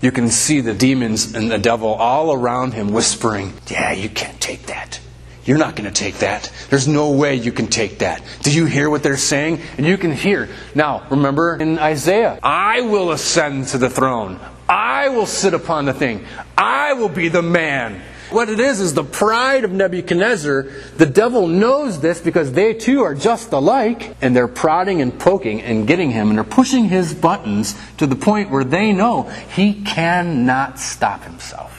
You 0.00 0.10
can 0.10 0.28
see 0.28 0.60
the 0.60 0.74
demons 0.74 1.32
and 1.32 1.48
the 1.48 1.58
devil 1.58 1.90
all 1.94 2.32
around 2.32 2.74
him 2.74 2.92
whispering, 2.92 3.52
Yeah, 3.68 3.92
you 3.92 4.08
can't 4.08 4.40
take 4.40 4.66
that. 4.66 4.98
You're 5.46 5.58
not 5.58 5.76
going 5.76 5.90
to 5.90 5.94
take 5.94 6.16
that. 6.18 6.52
There's 6.70 6.88
no 6.88 7.12
way 7.12 7.36
you 7.36 7.52
can 7.52 7.68
take 7.68 7.98
that. 7.98 8.22
Do 8.42 8.52
you 8.52 8.66
hear 8.66 8.90
what 8.90 9.04
they're 9.04 9.16
saying? 9.16 9.60
And 9.78 9.86
you 9.86 9.96
can 9.96 10.12
hear. 10.12 10.48
Now, 10.74 11.06
remember 11.08 11.56
in 11.56 11.78
Isaiah, 11.78 12.38
I 12.42 12.80
will 12.80 13.12
ascend 13.12 13.68
to 13.68 13.78
the 13.78 13.88
throne. 13.88 14.40
I 14.68 15.08
will 15.10 15.26
sit 15.26 15.54
upon 15.54 15.84
the 15.84 15.94
thing. 15.94 16.26
I 16.58 16.94
will 16.94 17.08
be 17.08 17.28
the 17.28 17.42
man. 17.42 18.02
What 18.30 18.48
it 18.48 18.58
is 18.58 18.80
is 18.80 18.92
the 18.92 19.04
pride 19.04 19.62
of 19.62 19.70
Nebuchadnezzar. 19.70 20.66
The 20.96 21.06
devil 21.06 21.46
knows 21.46 22.00
this 22.00 22.20
because 22.20 22.50
they 22.52 22.74
too 22.74 23.02
are 23.02 23.14
just 23.14 23.52
alike, 23.52 24.16
and 24.20 24.34
they're 24.34 24.48
prodding 24.48 25.00
and 25.00 25.16
poking 25.16 25.62
and 25.62 25.86
getting 25.86 26.10
him, 26.10 26.30
and 26.30 26.38
they're 26.38 26.44
pushing 26.44 26.88
his 26.88 27.14
buttons 27.14 27.76
to 27.98 28.06
the 28.08 28.16
point 28.16 28.50
where 28.50 28.64
they 28.64 28.92
know 28.92 29.22
he 29.54 29.84
cannot 29.84 30.80
stop 30.80 31.22
himself. 31.22 31.75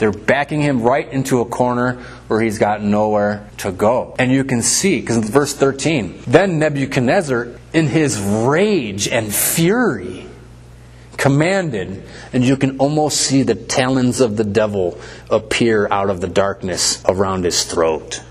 They're 0.00 0.12
backing 0.12 0.62
him 0.62 0.80
right 0.80 1.06
into 1.12 1.42
a 1.42 1.44
corner 1.44 1.96
where 2.26 2.40
he's 2.40 2.58
got 2.58 2.82
nowhere 2.82 3.46
to 3.58 3.70
go. 3.70 4.16
And 4.18 4.32
you 4.32 4.44
can 4.44 4.62
see, 4.62 4.98
because 4.98 5.18
verse 5.28 5.52
13, 5.52 6.22
then 6.26 6.58
Nebuchadnezzar, 6.58 7.48
in 7.74 7.86
his 7.86 8.18
rage 8.18 9.08
and 9.08 9.32
fury, 9.32 10.26
commanded, 11.18 12.02
and 12.32 12.42
you 12.42 12.56
can 12.56 12.78
almost 12.78 13.18
see 13.18 13.42
the 13.42 13.54
talons 13.54 14.22
of 14.22 14.38
the 14.38 14.44
devil 14.44 14.98
appear 15.28 15.86
out 15.90 16.08
of 16.08 16.22
the 16.22 16.28
darkness 16.28 17.04
around 17.06 17.44
his 17.44 17.64
throat. 17.64 18.22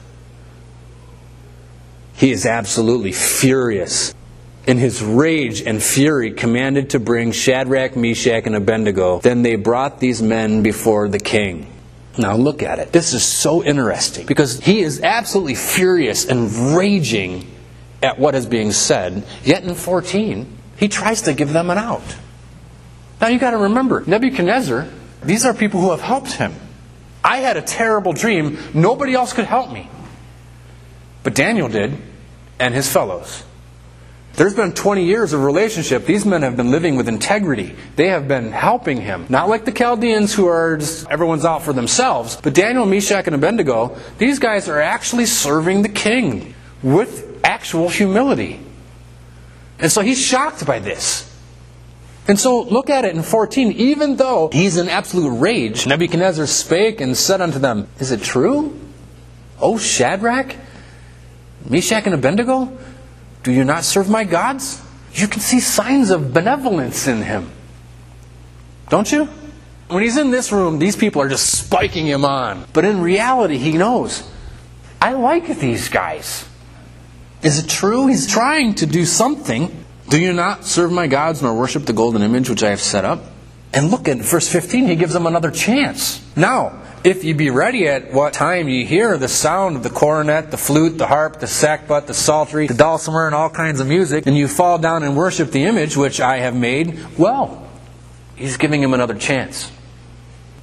He 2.16 2.32
is 2.32 2.48
absolutely 2.48 3.12
furious. 3.12 4.16
In 4.68 4.78
his 4.78 5.02
rage 5.02 5.62
and 5.62 5.82
fury, 5.82 6.32
commanded 6.32 6.92
to 6.92 7.00
bring 7.00 7.32
Shadrach, 7.32 7.96
Meshach, 7.96 8.46
and 8.46 8.56
Abednego. 8.56 9.20
Then 9.20 9.42
they 9.42 9.56
brought 9.56 10.00
these 10.00 10.22
men 10.22 10.62
before 10.62 11.08
the 11.08 11.20
king. 11.20 11.66
Now 12.18 12.36
look 12.36 12.62
at 12.62 12.80
it. 12.80 12.92
This 12.92 13.14
is 13.14 13.24
so 13.24 13.64
interesting 13.64 14.26
because 14.26 14.60
he 14.60 14.82
is 14.82 15.02
absolutely 15.02 15.56
furious 15.56 16.26
and 16.26 16.52
raging 16.78 17.50
at 18.04 18.20
what 18.20 18.36
is 18.36 18.46
being 18.46 18.72
said. 18.72 19.24
Yet 19.44 19.64
in 19.64 19.74
14, 19.74 20.58
he 20.78 20.88
tries 20.88 21.24
to 21.24 21.34
give 21.34 21.54
them 21.54 21.70
an 21.70 21.78
out. 21.78 22.16
Now 23.22 23.28
you 23.28 23.40
got 23.40 23.52
to 23.52 23.58
remember, 23.58 24.04
Nebuchadnezzar, 24.06 24.88
these 25.24 25.46
are 25.46 25.54
people 25.54 25.82
who 25.82 25.92
have 25.92 26.02
helped 26.02 26.34
him. 26.34 26.54
I 27.24 27.38
had 27.38 27.58
a 27.58 27.62
terrible 27.62 28.14
dream. 28.14 28.58
Nobody 28.74 29.14
else 29.14 29.34
could 29.34 29.46
help 29.46 29.72
me. 29.72 29.90
But 31.24 31.36
Daniel 31.36 31.68
did, 31.68 31.98
and 32.60 32.74
his 32.74 32.92
fellows. 32.92 33.44
There's 34.40 34.56
been 34.56 34.72
20 34.72 35.04
years 35.04 35.34
of 35.34 35.44
relationship. 35.44 36.06
These 36.06 36.26
men 36.26 36.44
have 36.44 36.56
been 36.56 36.72
living 36.72 36.96
with 36.96 37.10
integrity. 37.10 37.76
They 37.98 38.08
have 38.08 38.30
been 38.30 38.54
helping 38.54 39.02
him. 39.02 39.26
Not 39.28 39.50
like 39.50 39.66
the 39.66 39.74
Chaldeans 39.74 40.34
who 40.34 40.48
are 40.48 40.78
just, 40.78 41.10
everyone's 41.10 41.44
out 41.44 41.64
for 41.64 41.74
themselves. 41.74 42.38
But 42.42 42.54
Daniel, 42.54 42.86
Meshach, 42.86 43.26
and 43.26 43.36
Abednego, 43.36 43.98
these 44.18 44.40
guys 44.40 44.70
are 44.70 44.80
actually 44.80 45.26
serving 45.26 45.82
the 45.82 45.90
king 45.90 46.56
with 46.82 47.42
actual 47.44 47.90
humility. 47.90 48.62
And 49.78 49.92
so 49.92 50.00
he's 50.00 50.22
shocked 50.26 50.66
by 50.66 50.80
this. 50.80 51.30
And 52.26 52.40
so 52.40 52.62
look 52.62 52.90
at 52.90 53.04
it 53.04 53.14
in 53.14 53.24
14. 53.24 53.74
Even 53.74 54.16
though 54.16 54.52
he's 54.54 54.78
in 54.78 54.88
absolute 54.88 55.38
rage, 55.38 55.86
Nebuchadnezzar 55.86 56.48
spake 56.48 57.02
and 57.02 57.18
said 57.18 57.42
unto 57.42 57.60
them, 57.60 57.90
Is 58.00 58.14
it 58.14 58.24
true? 58.24 58.80
O 59.60 59.78
Shadrach, 59.78 60.56
Meshach, 61.70 62.06
and 62.06 62.16
Abednego? 62.16 62.78
Do 63.44 63.52
you 63.52 63.64
not 63.64 63.84
serve 63.84 64.10
my 64.10 64.24
gods? 64.24 64.82
You 65.14 65.28
can 65.28 65.42
see 65.42 65.60
signs 65.60 66.10
of 66.10 66.34
benevolence 66.34 67.08
in 67.08 67.22
him. 67.22 67.50
Don't 68.90 69.12
you? 69.12 69.30
When 69.88 70.04
he's 70.04 70.18
in 70.18 70.30
this 70.30 70.52
room, 70.52 70.78
these 70.78 70.96
people 70.96 71.22
are 71.22 71.30
just 71.30 71.58
spiking 71.58 72.06
him 72.06 72.26
on. 72.26 72.66
But 72.74 72.86
in 72.86 73.02
reality, 73.02 73.58
he 73.58 73.74
knows, 73.74 74.30
I 75.02 75.14
like 75.14 75.48
these 75.60 75.90
guys. 75.90 76.48
Is 77.42 77.64
it 77.64 77.70
true? 77.70 78.08
He's 78.08 78.28
trying 78.28 78.76
to 78.76 78.86
do 78.86 79.06
something. 79.06 79.86
Do 80.10 80.20
you 80.20 80.34
not 80.34 80.66
serve 80.66 80.92
my 80.92 81.08
gods 81.08 81.42
nor 81.42 81.56
worship 81.56 81.86
the 81.86 81.94
golden 81.94 82.22
image 82.22 82.50
which 82.50 82.64
I 82.64 82.70
have 82.70 82.82
set 82.82 83.06
up? 83.06 83.24
And 83.74 83.92
look 83.92 84.08
at 84.08 84.18
verse 84.18 84.48
15, 84.52 84.88
he 84.88 84.96
gives 84.96 85.14
them 85.14 85.26
another 85.26 85.52
chance. 85.52 86.24
Now, 86.36 86.82
if 87.04 87.24
ye 87.24 87.34
be 87.34 87.50
ready 87.50 87.88
at 87.88 88.12
what 88.12 88.34
time 88.34 88.68
ye 88.68 88.84
hear 88.86 89.18
the 89.18 89.28
sound 89.28 89.78
of 89.78 89.84
the 89.84 89.90
cornet, 89.90 90.52
the 90.52 90.58
flute, 90.58 90.98
the 90.98 91.08
harp, 91.08 91.40
the 91.40 91.46
sackbut, 91.46 92.08
the 92.08 92.14
psaltery, 92.14 92.68
the 92.68 92.74
dulcimer, 92.74 93.26
and 93.26 93.36
all 93.36 93.50
kinds 93.50 93.80
of 93.80 93.88
music, 93.88 94.26
and 94.28 94.38
you 94.38 94.48
fall 94.48 94.78
down 94.78 95.04
and 95.04 95.16
worship 95.16 95.52
the 95.52 95.64
image 95.64 95.96
which 95.96 96.20
I 96.20 96.40
have 96.40 96.56
made, 96.56 97.00
well, 97.18 97.68
he's 98.36 98.58
giving 98.58 98.84
him 98.84 98.94
another 98.94 99.16
chance. 99.16 99.72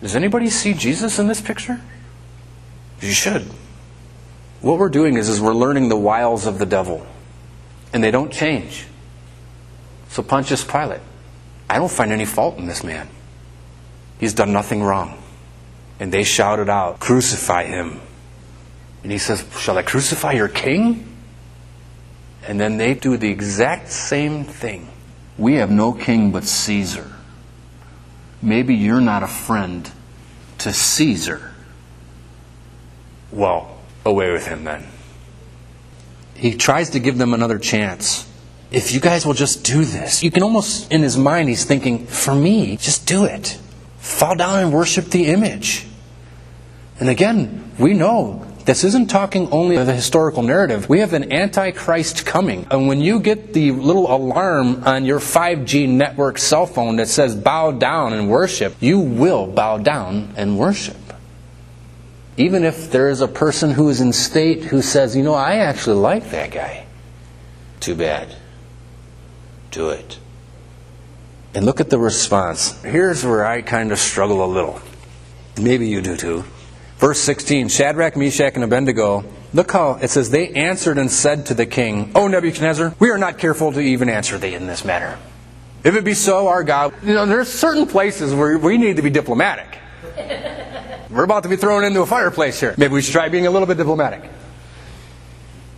Does 0.03 0.15
anybody 0.15 0.51
see 0.51 0.75
Jesus 0.75 1.19
in 1.19 1.27
this 1.27 1.41
picture? 1.41 1.81
You 3.01 3.13
should. 3.13 3.43
What 4.61 4.79
we're 4.79 4.89
doing 4.89 5.17
is, 5.17 5.29
is 5.29 5.41
we're 5.41 5.55
learning 5.55 5.89
the 5.89 5.97
wiles 5.97 6.47
of 6.47 6.59
the 6.59 6.67
devil. 6.67 7.07
And 7.93 8.05
they 8.05 8.11
don't 8.11 8.33
change. 8.33 8.87
So 10.09 10.23
Pontius 10.23 10.65
Pilate, 10.65 11.01
I 11.69 11.77
don't 11.77 11.91
find 11.91 12.13
any 12.13 12.25
fault 12.25 12.59
in 12.59 12.67
this 12.67 12.85
man. 12.85 13.09
He's 14.19 14.35
done 14.35 14.53
nothing 14.53 14.83
wrong. 14.83 15.23
And 15.99 16.13
they 16.13 16.25
shouted 16.25 16.69
out, 16.69 17.01
Crucify 17.01 17.65
him. 17.65 18.01
And 19.03 19.13
he 19.13 19.19
says, 19.19 19.45
Shall 19.59 19.79
I 19.79 19.83
crucify 19.83 20.33
your 20.33 20.49
king? 20.49 21.17
And 22.47 22.61
then 22.61 22.77
they 22.77 22.95
do 22.95 23.17
the 23.17 23.31
exact 23.31 23.91
same 23.91 24.45
thing. 24.45 24.89
We 25.39 25.55
have 25.55 25.71
no 25.71 25.93
king 25.93 26.31
but 26.31 26.45
Caesar. 26.45 27.13
Maybe 28.41 28.75
you're 28.75 29.01
not 29.01 29.23
a 29.23 29.27
friend 29.27 29.91
to 30.59 30.73
Caesar. 30.73 31.53
Well, 33.33 33.79
away 34.05 34.31
with 34.31 34.47
him 34.47 34.65
then. 34.65 34.87
He 36.35 36.55
tries 36.55 36.91
to 36.91 37.01
give 37.01 37.19
them 37.19 37.35
another 37.35 37.59
chance. 37.59 38.31
If 38.71 38.93
you 38.93 39.01
guys 39.01 39.25
will 39.25 39.35
just 39.35 39.65
do 39.65 39.85
this, 39.85 40.23
you 40.23 40.31
can 40.31 40.43
almost, 40.43 40.93
in 40.93 41.03
his 41.03 41.17
mind, 41.17 41.49
he's 41.49 41.65
thinking, 41.65 42.07
for 42.07 42.35
me, 42.35 42.77
just 42.77 43.07
do 43.07 43.25
it. 43.25 43.59
Fall 44.07 44.37
down 44.37 44.61
and 44.61 44.73
worship 44.73 45.07
the 45.07 45.27
image. 45.27 45.85
And 47.01 47.11
again, 47.11 47.73
we 47.77 47.93
know 47.93 48.47
this 48.65 48.85
isn't 48.85 49.09
talking 49.09 49.51
only 49.51 49.77
of 49.77 49.87
the 49.87 49.95
historical 49.95 50.45
narrative. 50.45 50.89
We 50.89 51.01
have 51.01 51.13
an 51.13 51.33
antichrist 51.33 52.25
coming. 52.25 52.69
And 52.71 52.87
when 52.87 53.01
you 53.01 53.19
get 53.19 53.53
the 53.53 53.73
little 53.73 54.11
alarm 54.11 54.85
on 54.85 55.05
your 55.05 55.19
5G 55.19 55.89
network 55.89 56.39
cell 56.39 56.67
phone 56.67 56.97
that 56.97 57.09
says 57.09 57.35
bow 57.35 57.73
down 57.73 58.13
and 58.13 58.31
worship, 58.31 58.77
you 58.81 59.01
will 59.01 59.49
bow 59.49 59.79
down 59.79 60.33
and 60.37 60.57
worship. 60.57 60.97
Even 62.37 62.65
if 62.65 62.93
there 62.93 63.11
is 63.11 63.21
a 63.21 63.29
person 63.29 63.73
who 63.73 63.89
is 63.89 64.01
in 64.01 64.13
state 64.13 64.63
who 64.65 64.83
says, 64.83 65.17
you 65.17 65.25
know, 65.25 65.35
I 65.35 65.57
actually 65.57 65.97
like 65.97 66.31
that 66.31 66.53
guy. 66.53 66.87
Too 67.81 67.97
bad. 67.97 68.35
Do 69.73 69.91
it. 69.91 70.19
And 71.57 71.65
look 71.65 71.81
at 71.81 71.89
the 71.89 71.99
response. 71.99 72.79
Here's 72.83 73.25
where 73.25 73.47
I 73.47 73.63
kind 73.63 73.91
of 73.91 73.99
struggle 73.99 74.45
a 74.45 74.47
little. 74.47 74.79
Maybe 75.59 75.89
you 75.89 76.03
do 76.03 76.15
too. 76.15 76.45
Verse 76.99 77.19
16 77.21 77.71
Shadrach, 77.71 78.15
Meshach, 78.15 78.57
and 78.57 78.63
Abednego. 78.63 79.25
Look 79.55 79.73
how 79.73 79.93
it 79.95 80.09
says, 80.09 80.29
They 80.29 80.51
answered 80.51 80.99
and 80.99 81.11
said 81.11 81.47
to 81.47 81.55
the 81.55 81.65
king, 81.65 82.13
O 82.15 82.29
Nebuchadnezzar, 82.29 82.95
we 82.99 83.09
are 83.09 83.17
not 83.17 83.39
careful 83.39 83.73
to 83.73 83.81
even 83.81 84.11
answer 84.11 84.37
thee 84.37 84.53
in 84.53 84.67
this 84.67 84.85
matter. 84.85 85.19
If 85.83 85.95
it 85.95 86.05
be 86.05 86.13
so, 86.13 86.49
our 86.49 86.63
God, 86.63 86.93
you 87.03 87.15
know, 87.15 87.25
there's 87.25 87.51
certain 87.51 87.87
places 87.87 88.35
where 88.35 88.59
we 88.59 88.77
need 88.77 88.97
to 88.97 89.03
be 89.03 89.09
diplomatic. 89.09 89.79
We're 91.11 91.25
about 91.25 91.45
to 91.45 91.49
be 91.49 91.57
thrown 91.57 91.85
into 91.85 92.03
a 92.03 92.07
fireplace 92.07 92.61
here. 92.61 92.75
Maybe 92.77 92.93
we 92.93 93.01
should 93.01 93.15
try 93.15 93.31
being 93.31 93.47
a 93.47 93.51
little 93.51 93.67
bit 93.67 93.79
diplomatic. 93.79 94.31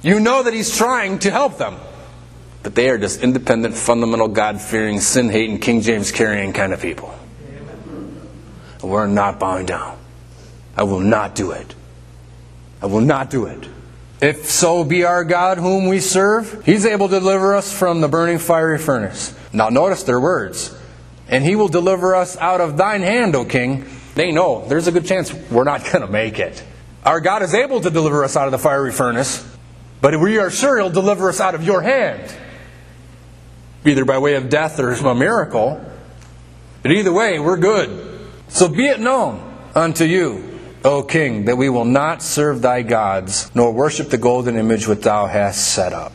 You 0.03 0.19
know 0.19 0.43
that 0.43 0.55
he's 0.55 0.77
trying 0.77 1.21
to 1.21 1.31
help 1.31 1.57
them. 1.57 1.77
But 2.62 2.75
they 2.75 2.88
are 2.90 2.99
just 2.99 3.23
independent, 3.23 3.75
fundamental, 3.75 4.29
God 4.29 4.61
fearing, 4.61 5.01
sin 5.01 5.29
hating, 5.29 5.61
King 5.61 5.81
James 5.81 6.11
carrying 6.12 6.53
kind 6.53 6.73
of 6.73 6.83
people. 6.83 7.14
And 8.81 8.90
we're 8.90 9.07
not 9.07 9.38
bowing 9.38 9.66
down. 9.66 9.99
I 10.77 10.85
will 10.85 11.01
not 11.01 11.35
do 11.35 11.53
it. 11.53 11.75
I 12.81 12.87
will 12.87 13.01
not 13.01 13.31
do 13.31 13.47
it. 13.47 13.68
If 14.21 14.47
so 14.47 14.85
be 14.85 15.05
our 15.05 15.25
God 15.25 15.59
whom 15.59 15.87
we 15.87 16.01
serve, 16.01 16.64
he's 16.64 16.85
able 16.85 17.09
to 17.09 17.21
deliver 17.21 17.55
us 17.55 17.73
from 17.73 18.01
the 18.01 18.09
burning 18.09 18.38
fiery 18.38 18.79
furnace. 18.79 19.35
Now 19.53 19.68
notice 19.68 20.03
their 20.03 20.21
words. 20.21 20.77
And 21.29 21.44
he 21.44 21.57
will 21.57 21.68
deliver 21.68 22.16
us 22.16 22.37
out 22.37 22.61
of 22.61 22.77
thine 22.77 23.03
hand, 23.03 23.37
O 23.37 23.44
king. 23.44 23.85
They 24.14 24.33
know 24.33 24.66
there's 24.66 24.88
a 24.88 24.92
good 24.92 25.07
chance 25.07 25.33
we're 25.33 25.64
not 25.64 25.85
going 25.85 26.01
to 26.01 26.11
make 26.11 26.38
it. 26.38 26.62
Our 27.05 27.21
God 27.21 27.42
is 27.42 27.55
able 27.55 27.81
to 27.81 27.90
deliver 27.90 28.25
us 28.25 28.37
out 28.37 28.47
of 28.47 28.53
the 28.53 28.59
fiery 28.59 28.92
furnace, 28.92 29.47
but 30.01 30.18
we 30.21 30.38
are 30.38 30.51
sure 30.51 30.77
he'll 30.79 30.90
deliver 30.90 31.29
us 31.29 31.40
out 31.40 31.55
of 31.55 31.62
your 31.62 31.81
hand. 31.81 32.35
Either 33.85 34.05
by 34.05 34.19
way 34.19 34.35
of 34.35 34.49
death 34.49 34.81
or 34.81 34.93
a 34.93 35.14
miracle. 35.14 35.85
But 36.83 36.93
either 36.93 37.12
way, 37.12 37.38
we're 37.38 37.57
good. 37.57 38.21
So 38.49 38.69
be 38.69 38.87
it 38.87 39.01
known 39.01 39.43
unto 39.75 40.05
you 40.05 40.59
O 40.85 41.03
king, 41.03 41.47
that 41.47 41.57
we 41.57 41.69
will 41.69 41.85
not 41.85 42.23
serve 42.23 42.62
thy 42.62 42.83
gods, 42.83 43.51
nor 43.55 43.73
worship 43.73 44.11
the 44.11 44.19
golden 44.19 44.57
image 44.57 44.87
which 44.87 45.01
thou 45.01 45.27
hast 45.27 45.75
set 45.75 45.93
up. 45.93 46.12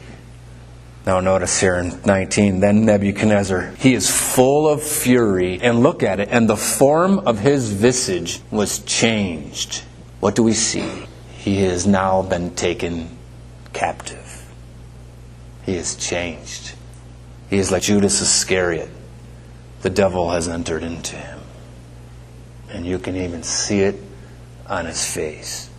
Now, 1.06 1.19
notice 1.19 1.60
here 1.60 1.76
in 1.76 1.99
19, 2.06 2.62
then 2.62 2.86
Nebuchadnezzar, 2.86 3.73
he 3.78 3.93
is 3.93 4.10
full 4.10 4.69
of 4.69 4.82
fury. 4.82 5.60
And 5.62 5.84
look 5.84 6.02
at 6.02 6.21
it, 6.21 6.30
and 6.32 6.49
the 6.49 6.56
form 6.56 7.19
of 7.19 7.39
his 7.39 7.73
visage 7.73 8.39
was 8.52 8.80
changed. 8.80 9.84
What 10.21 10.36
do 10.36 10.43
we 10.43 10.54
see? 10.54 11.08
He 11.34 11.63
has 11.63 11.86
now 11.86 12.21
been 12.21 12.56
taken 12.56 13.17
captive. 13.73 14.49
He 15.65 15.76
is 15.76 15.95
changed. 15.97 16.73
He 17.53 17.59
is 17.59 17.71
like 17.71 17.83
Judas 17.83 18.19
Iscariot. 18.19 18.89
The 19.83 19.91
devil 19.91 20.31
has 20.31 20.47
entered 20.47 20.81
into 20.81 21.15
him. 21.15 21.39
And 22.69 22.83
you 22.83 22.97
can 22.97 23.15
even 23.15 23.43
see 23.43 23.81
it 23.81 24.01
on 24.67 24.87
his 24.87 25.05
face. 25.05 25.69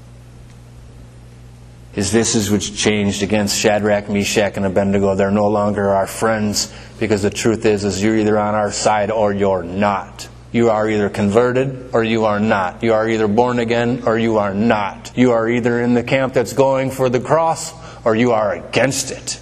His 1.91 2.13
visage 2.13 2.49
was 2.49 2.71
changed 2.71 3.25
against 3.25 3.59
Shadrach, 3.59 4.09
Meshach, 4.09 4.57
and 4.57 4.67
Abednego. 4.67 5.17
They're 5.17 5.33
no 5.33 5.49
longer 5.49 5.89
our 5.91 6.07
friends 6.07 6.73
because 7.01 7.23
the 7.23 7.31
truth 7.31 7.67
is, 7.67 7.83
is 7.83 8.01
you're 8.01 8.19
either 8.19 8.39
on 8.39 8.55
our 8.55 8.71
side 8.71 9.11
or 9.11 9.33
you're 9.33 9.65
not. 9.65 10.29
You 10.53 10.71
are 10.71 10.89
either 10.89 11.11
converted 11.11 11.91
or 11.93 12.05
you 12.05 12.27
are 12.27 12.39
not. 12.39 12.85
You 12.85 12.95
are 12.95 13.09
either 13.09 13.27
born 13.27 13.59
again 13.59 14.05
or 14.07 14.17
you 14.17 14.39
are 14.39 14.55
not. 14.55 15.11
You 15.17 15.33
are 15.33 15.49
either 15.49 15.81
in 15.81 15.95
the 15.95 16.05
camp 16.05 16.35
that's 16.35 16.53
going 16.53 16.93
for 16.93 17.09
the 17.09 17.19
cross 17.19 17.75
or 18.05 18.15
you 18.15 18.31
are 18.31 18.53
against 18.53 19.11
it. 19.11 19.41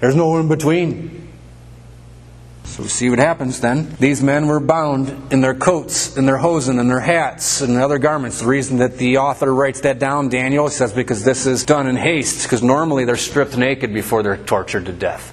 There's 0.00 0.16
no 0.16 0.38
in 0.38 0.48
between. 0.48 1.23
So 2.74 2.82
we 2.82 2.88
see 2.88 3.08
what 3.08 3.20
happens 3.20 3.60
then. 3.60 3.94
These 4.00 4.20
men 4.20 4.48
were 4.48 4.58
bound 4.58 5.32
in 5.32 5.40
their 5.40 5.54
coats, 5.54 6.16
in 6.16 6.26
their 6.26 6.38
hosen, 6.38 6.80
in 6.80 6.88
their 6.88 6.98
hats, 6.98 7.60
and 7.60 7.76
other 7.76 7.98
garments. 7.98 8.40
The 8.40 8.48
reason 8.48 8.78
that 8.78 8.98
the 8.98 9.18
author 9.18 9.54
writes 9.54 9.82
that 9.82 10.00
down, 10.00 10.28
Daniel, 10.28 10.68
says 10.68 10.92
because 10.92 11.22
this 11.22 11.46
is 11.46 11.64
done 11.64 11.86
in 11.86 11.94
haste, 11.94 12.42
because 12.42 12.64
normally 12.64 13.04
they're 13.04 13.14
stripped 13.14 13.56
naked 13.56 13.94
before 13.94 14.24
they're 14.24 14.38
tortured 14.38 14.86
to 14.86 14.92
death. 14.92 15.32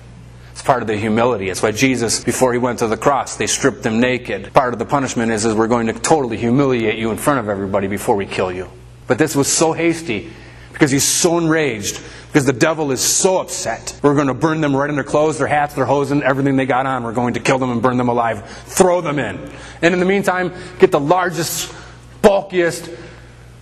It's 0.52 0.62
part 0.62 0.84
of 0.84 0.88
the 0.88 0.96
humility. 0.96 1.50
It's 1.50 1.64
why 1.64 1.72
Jesus, 1.72 2.24
before 2.24 2.54
he 2.54 2.60
went 2.60 2.78
to 2.78 2.88
the 2.88 2.96
cross, 2.96 3.38
they 3.38 3.48
stripped 3.48 3.82
them 3.82 4.00
naked. 4.00 4.54
Part 4.54 4.74
of 4.74 4.78
the 4.78 4.86
punishment 4.86 5.32
is, 5.32 5.44
is 5.44 5.56
we're 5.56 5.66
going 5.66 5.88
to 5.88 5.94
totally 5.94 6.38
humiliate 6.38 7.00
you 7.00 7.10
in 7.10 7.18
front 7.18 7.40
of 7.40 7.50
everybody 7.50 7.88
before 7.88 8.16
we 8.16 8.28
kill 8.28 8.52
you. 8.52 8.70
But 9.08 9.18
this 9.18 9.36
was 9.36 9.48
so 9.48 9.74
hasty 9.74 10.32
because 10.74 10.92
he's 10.92 11.04
so 11.04 11.40
enraged 11.40 12.00
because 12.32 12.46
the 12.46 12.54
devil 12.54 12.94
is 12.94 13.02
so 13.02 13.42
upset. 13.42 14.00
We're 14.02 14.16
going 14.16 14.28
to 14.28 14.34
burn 14.34 14.62
them 14.62 14.74
right 14.74 14.90
in 14.90 14.96
their 14.96 15.04
clothes, 15.04 15.38
their 15.38 15.48
hats, 15.48 15.74
their 15.74 15.84
hosen, 15.84 16.24
everything 16.24 16.56
they 16.56 16.66
got 16.66 16.86
on. 16.86 17.04
We're 17.04 17.12
going 17.12 17.34
to 17.34 17.42
kill 17.42 17.58
them 17.58 17.72
and 17.72 17.82
burn 17.82 17.98
them 17.98 18.08
alive. 18.08 18.48
Throw 18.68 19.02
them 19.02 19.20
in. 19.20 19.52
And 19.82 19.94
in 19.94 20.00
the 20.00 20.06
meantime, 20.06 20.54
get 20.80 20.92
the 20.92 21.00
largest, 21.00 21.76
bulkiest 22.22 22.90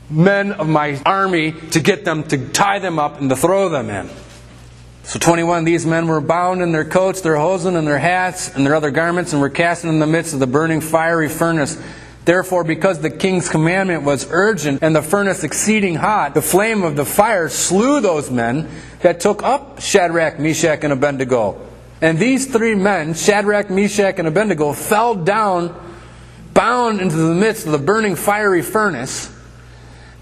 men 0.08 0.52
of 0.52 0.70
my 0.70 1.02
army 1.04 1.54
to 1.72 1.80
get 1.80 2.06
them, 2.06 2.22
to 2.26 2.50
tie 2.50 2.78
them 2.78 3.00
up 3.00 3.20
and 3.20 3.28
to 3.32 3.36
throw 3.36 3.70
them 3.70 3.90
in. 3.90 4.08
So 5.02 5.18
21, 5.18 5.64
these 5.64 5.88
men 5.88 6.08
were 6.08 6.22
bound 6.22 6.62
in 6.62 6.72
their 6.72 6.86
coats, 6.86 7.22
their 7.22 7.38
hosen, 7.38 7.76
and 7.76 7.88
their 7.88 7.98
hats, 7.98 8.56
and 8.56 8.64
their 8.64 8.76
other 8.76 8.92
garments, 8.92 9.34
and 9.34 9.42
were 9.42 9.50
cast 9.50 9.84
in 9.84 9.98
the 9.98 10.06
midst 10.06 10.36
of 10.36 10.40
the 10.40 10.46
burning 10.46 10.82
fiery 10.82 11.28
furnace. 11.28 11.82
Therefore, 12.26 12.64
because 12.64 13.00
the 13.00 13.10
king's 13.10 13.50
commandment 13.50 14.04
was 14.04 14.28
urgent 14.30 14.84
and 14.84 14.96
the 14.96 15.02
furnace 15.02 15.44
exceeding 15.44 15.96
hot, 15.96 16.34
the 16.34 16.42
flame 16.42 16.84
of 16.84 16.96
the 16.96 17.06
fire 17.06 17.50
slew 17.50 18.02
those 18.02 18.30
men 18.30 18.70
that 19.02 19.20
took 19.20 19.42
up 19.42 19.82
Shadrach, 19.82 20.40
Meshach, 20.40 20.84
and 20.84 20.94
Abednego. 20.94 21.60
And 22.02 22.18
these 22.18 22.46
three 22.46 22.76
men, 22.76 23.14
Shadrach, 23.14 23.70
Meshach, 23.70 24.20
and 24.20 24.28
Abednego, 24.28 24.74
fell 24.74 25.16
down, 25.16 25.76
bound 26.54 27.02
into 27.02 27.16
the 27.16 27.34
midst 27.34 27.66
of 27.66 27.72
the 27.72 27.78
burning 27.78 28.16
fiery 28.16 28.62
furnace. 28.62 29.36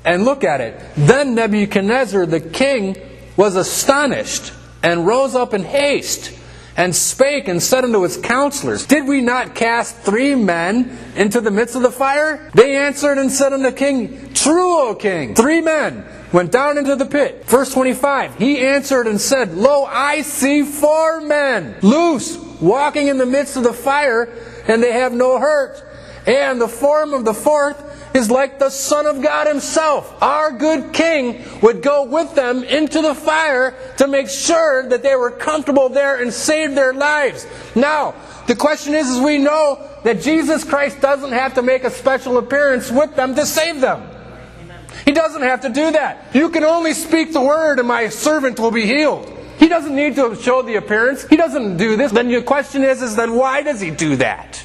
And 0.06 0.24
look 0.24 0.44
at 0.44 0.62
it. 0.62 0.82
Then 0.96 1.36
Nebuchadnezzar 1.36 2.26
the 2.26 2.40
king 2.40 2.96
was 3.36 3.56
astonished 3.56 4.54
and 4.82 5.06
rose 5.06 5.36
up 5.36 5.54
in 5.54 5.64
haste 5.64 6.34
and 6.78 6.96
spake 6.96 7.48
and 7.48 7.62
said 7.62 7.84
unto 7.84 8.04
his 8.04 8.18
counselors, 8.18 8.86
Did 8.86 9.08
we 9.08 9.20
not 9.20 9.56
cast 9.56 9.98
three 9.98 10.36
men 10.36 10.96
into 11.16 11.42
the 11.42 11.50
midst 11.50 11.76
of 11.76 11.82
the 11.82 11.92
fire? 11.92 12.50
They 12.54 12.78
answered 12.78 13.18
and 13.18 13.32
said 13.32 13.52
unto 13.52 13.72
the 13.72 13.76
king, 13.76 14.32
True, 14.34 14.90
O 14.90 14.96
king. 14.96 15.34
Three 15.34 15.60
men 15.60 16.06
went 16.32 16.52
down 16.52 16.78
into 16.78 16.96
the 16.96 17.06
pit. 17.06 17.46
Verse 17.46 17.74
25, 17.74 18.38
he 18.38 18.60
answered 18.60 19.08
and 19.08 19.20
said, 19.20 19.56
Lo, 19.56 19.86
I 19.86 20.22
see 20.22 20.62
four 20.62 21.20
men 21.22 21.76
loose, 21.82 22.38
walking 22.62 23.08
in 23.08 23.18
the 23.18 23.26
midst 23.26 23.58
of 23.58 23.64
the 23.64 23.74
fire, 23.74 24.32
and 24.68 24.82
they 24.84 24.92
have 24.92 25.14
no 25.14 25.40
hurt. 25.40 25.84
And 26.28 26.62
the 26.62 26.68
form 26.68 27.14
of 27.14 27.26
the 27.26 27.34
fourth 27.34 27.97
is 28.18 28.30
like 28.30 28.60
the 28.60 28.70
Son 28.70 29.06
of 29.06 29.22
God 29.22 29.48
Himself. 29.48 30.22
Our 30.22 30.52
good 30.52 30.92
King 30.94 31.44
would 31.62 31.82
go 31.82 32.04
with 32.04 32.36
them 32.36 32.64
into 32.64 33.02
the 33.02 33.16
fire 33.16 33.76
to 33.98 34.08
make 34.08 34.28
sure 34.28 34.90
that 34.90 35.04
they 35.04 35.16
were 35.16 35.32
comfortable 35.32 35.88
there 35.88 36.22
and 36.22 36.34
save 36.34 36.76
their 36.76 36.94
lives. 36.94 37.48
Now, 37.76 38.16
the 38.48 38.56
question 38.56 38.94
is, 38.94 39.08
is 39.10 39.22
we 39.22 39.38
know 39.38 39.88
that 40.04 40.22
Jesus 40.22 40.64
Christ 40.64 41.00
doesn't 41.00 41.32
have 41.32 41.54
to 41.54 41.62
make 41.62 41.84
a 41.84 41.92
special 41.92 42.38
appearance 42.38 42.92
with 42.92 43.16
them 43.16 43.36
to 43.36 43.46
save 43.46 43.80
them. 43.80 44.10
He 45.06 45.12
doesn't 45.14 45.42
have 45.42 45.62
to 45.62 45.70
do 45.70 45.92
that. 45.92 46.26
You 46.34 46.50
can 46.50 46.64
only 46.64 46.94
speak 46.94 47.32
the 47.32 47.42
word 47.42 47.80
and 47.80 47.88
my 47.88 48.10
servant 48.10 48.60
will 48.60 48.72
be 48.72 48.86
healed. 48.86 49.32
He 49.58 49.68
doesn't 49.68 49.96
need 49.96 50.16
to 50.16 50.36
show 50.36 50.62
the 50.62 50.76
appearance. 50.76 51.28
He 51.28 51.36
doesn't 51.36 51.78
do 51.78 51.96
this. 51.96 52.12
Then 52.12 52.28
the 52.28 52.42
question 52.42 52.84
is, 52.84 53.02
is 53.02 53.16
then 53.16 53.36
why 53.36 53.64
does 53.64 53.82
he 53.82 53.90
do 53.90 54.18
that? 54.18 54.64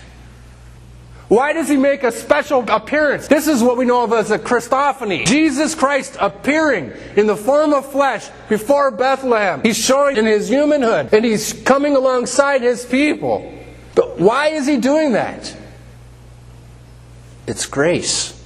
Why 1.32 1.54
does 1.54 1.66
he 1.66 1.78
make 1.78 2.02
a 2.02 2.12
special 2.12 2.62
appearance? 2.68 3.26
This 3.26 3.48
is 3.48 3.62
what 3.62 3.78
we 3.78 3.86
know 3.86 4.04
of 4.04 4.12
as 4.12 4.30
a 4.30 4.38
Christophany. 4.38 5.24
Jesus 5.24 5.74
Christ 5.74 6.14
appearing 6.20 6.92
in 7.16 7.26
the 7.26 7.36
form 7.36 7.72
of 7.72 7.90
flesh 7.90 8.28
before 8.50 8.90
Bethlehem. 8.90 9.62
He's 9.62 9.78
showing 9.78 10.18
in 10.18 10.26
his 10.26 10.50
humanhood 10.50 11.14
and 11.14 11.24
he's 11.24 11.54
coming 11.54 11.96
alongside 11.96 12.60
his 12.60 12.84
people. 12.84 13.50
But 13.94 14.20
why 14.20 14.48
is 14.48 14.66
he 14.66 14.76
doing 14.76 15.12
that? 15.12 15.56
It's 17.46 17.64
grace. 17.64 18.38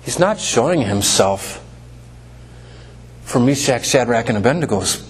He's 0.00 0.18
not 0.18 0.40
showing 0.40 0.80
himself 0.80 1.62
for 3.20 3.38
Meshach, 3.38 3.84
Shadrach, 3.84 4.30
and 4.30 4.42
Abednego's. 4.42 5.06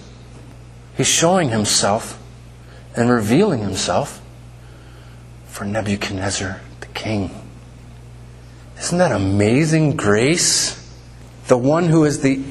He's 0.97 1.07
showing 1.07 1.47
himself 1.47 2.21
and 2.93 3.09
revealing 3.09 3.61
himself 3.61 4.20
for 5.51 5.65
Nebuchadnezzar 5.65 6.61
the 6.79 6.87
king. 6.87 7.29
Isn't 8.79 8.97
that 8.97 9.11
amazing 9.11 9.97
grace? 9.97 10.77
The 11.47 11.57
one 11.57 11.87
who 11.87 12.05
is 12.05 12.21
the 12.21 12.41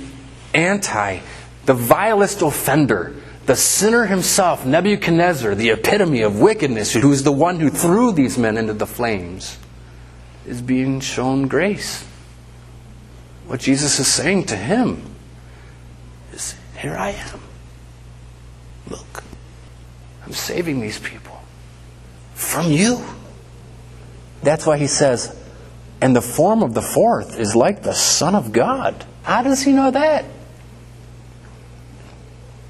anti, 0.53 1.21
the 1.65 1.75
vilest 1.75 2.43
offender, 2.43 3.17
the 3.47 3.57
sinner 3.57 4.05
himself, 4.05 4.67
Nebuchadnezzar, 4.67 5.55
the 5.55 5.71
epitome 5.71 6.21
of 6.21 6.39
wickedness, 6.39 6.93
who 6.93 7.11
is 7.11 7.25
the 7.25 7.33
one 7.33 7.59
who 7.59 7.71
threw 7.71 8.13
these 8.13 8.37
men 8.37 8.59
into 8.59 8.75
the 8.75 8.87
flames, 8.87 9.59
is 10.47 10.61
being 10.61 11.01
shown 11.01 11.49
grace. 11.49 12.05
What 13.47 13.61
Jesus 13.61 13.99
is 13.99 14.07
saying 14.07 14.45
to 14.47 14.57
him 14.57 15.03
is 16.33 16.55
Here 16.79 16.95
I 16.95 17.11
am. 17.11 17.41
Look, 18.89 19.25
I'm 20.25 20.33
saving 20.33 20.81
these 20.81 20.99
people 20.99 21.30
from 22.41 22.73
you. 22.73 23.05
That's 24.43 24.67
why 24.67 24.79
he 24.79 24.87
says, 24.87 25.37
and 26.01 26.17
the 26.17 26.23
form 26.23 26.63
of 26.63 26.73
the 26.73 26.83
fourth 26.83 27.39
is 27.39 27.55
like 27.55 27.83
the 27.83 27.93
Son 27.93 28.35
of 28.35 28.53
God. 28.53 29.05
How 29.23 29.43
does 29.43 29.63
he 29.63 29.73
know 29.73 29.91
that? 29.91 30.25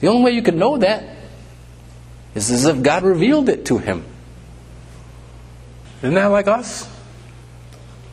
The 0.01 0.09
only 0.09 0.25
way 0.25 0.31
you 0.33 0.43
can 0.43 0.59
know 0.59 0.79
that 0.79 1.05
is 2.35 2.51
as 2.51 2.67
if 2.67 2.83
God 2.83 3.05
revealed 3.05 3.49
it 3.49 3.67
to 3.67 3.79
him. 3.79 4.05
Isn't 5.99 6.15
that 6.15 6.27
like 6.27 6.49
us? 6.49 6.91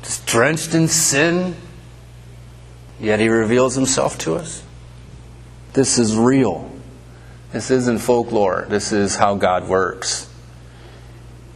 Just 0.03 0.27
drenched 0.27 0.75
in 0.75 0.87
sin, 0.87 1.55
yet 2.99 3.19
he 3.19 3.29
reveals 3.29 3.73
himself 3.75 4.17
to 4.19 4.35
us. 4.35 4.63
This 5.73 5.97
is 5.97 6.15
real. 6.15 6.71
This 7.51 7.71
isn't 7.71 7.99
folklore. 7.99 8.67
This 8.69 8.91
is 8.91 9.15
how 9.15 9.35
God 9.35 9.67
works. 9.67 10.29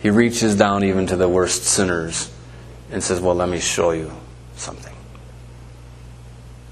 He 0.02 0.10
reaches 0.10 0.56
down 0.56 0.84
even 0.84 1.08
to 1.08 1.16
the 1.16 1.30
worst 1.30 1.64
sinners 1.64 2.32
and 2.92 3.04
says, 3.04 3.20
Well, 3.20 3.36
let 3.36 3.50
me 3.50 3.60
show 3.60 3.92
you 3.92 4.12
something. 4.56 4.96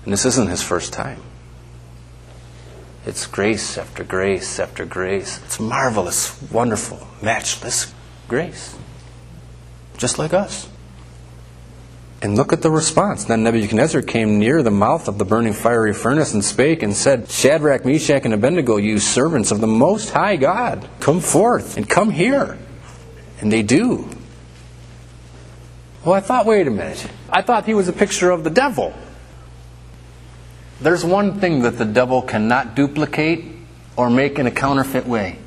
And 0.04 0.13
this 0.13 0.26
isn't 0.26 0.50
his 0.50 0.63
first 0.63 0.94
time. 0.94 1.22
It's 3.06 3.28
grace 3.28 3.78
after 3.78 4.04
grace 4.04 4.60
after 4.60 4.86
grace. 4.86 5.39
It's 5.46 5.60
marvelous, 5.60 6.42
wonderful, 6.52 7.08
matchless 7.22 7.94
grace. 8.28 8.76
Just 9.98 10.18
like 10.18 10.34
us. 10.34 10.68
And 12.22 12.36
look 12.36 12.52
at 12.52 12.62
the 12.62 12.72
response. 12.72 13.26
Then 13.26 13.44
Nebuchadnezzar 13.44 14.02
came 14.02 14.39
near 14.39 14.62
the 14.62 14.72
mouth 14.72 15.08
of 15.08 15.18
the 15.18 15.26
burning 15.26 15.54
fiery 15.54 15.94
furnace 15.94 16.34
and 16.34 16.44
spake 16.44 16.84
and 16.84 16.94
said, 16.94 17.30
Shadrach, 17.30 17.86
Meshach, 17.86 18.26
and 18.26 18.34
Abednego, 18.34 18.78
you 18.78 19.00
servants 19.00 19.52
of 19.52 19.62
the 19.62 19.68
Most 19.68 20.10
High 20.10 20.36
God, 20.36 20.88
come 21.00 21.22
forth 21.22 21.78
and 21.78 21.88
come 21.88 22.10
here. 22.10 22.58
And 23.41 23.52
they 23.52 23.63
do. 23.63 24.10
Well, 26.04 26.13
I 26.13 26.21
thought, 26.21 26.45
wait 26.45 26.67
a 26.67 26.71
minute. 26.71 27.06
I 27.30 27.41
thought 27.41 27.65
he 27.65 27.73
was 27.73 27.88
a 27.88 27.93
picture 27.93 28.32
of 28.32 28.43
the 28.43 28.49
devil. 28.49 28.93
There's 30.82 31.04
one 31.04 31.39
thing 31.39 31.63
that 31.63 31.78
the 31.78 31.86
devil 31.86 32.21
cannot 32.21 32.75
duplicate 32.75 33.45
or 33.97 34.10
make 34.10 34.39
in 34.39 34.47
a 34.47 34.52
counterfeit 34.52 35.06
way. 35.06 35.38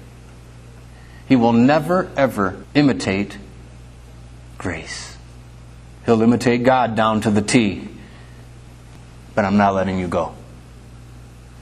He 1.26 1.36
will 1.36 1.54
never, 1.54 2.10
ever 2.16 2.62
imitate 2.74 3.38
grace. 4.58 5.16
He'll 6.04 6.20
imitate 6.20 6.64
God 6.64 6.94
down 6.94 7.22
to 7.22 7.30
the 7.30 7.40
T. 7.40 7.88
But 9.34 9.46
I'm 9.46 9.56
not 9.56 9.74
letting 9.74 9.98
you 9.98 10.08
go. 10.08 10.34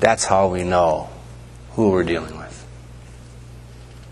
That's 0.01 0.25
how 0.25 0.49
we 0.49 0.65
know 0.65 1.11
who 1.73 1.91
we're 1.91 2.05
dealing 2.05 2.37
with. 2.37 2.40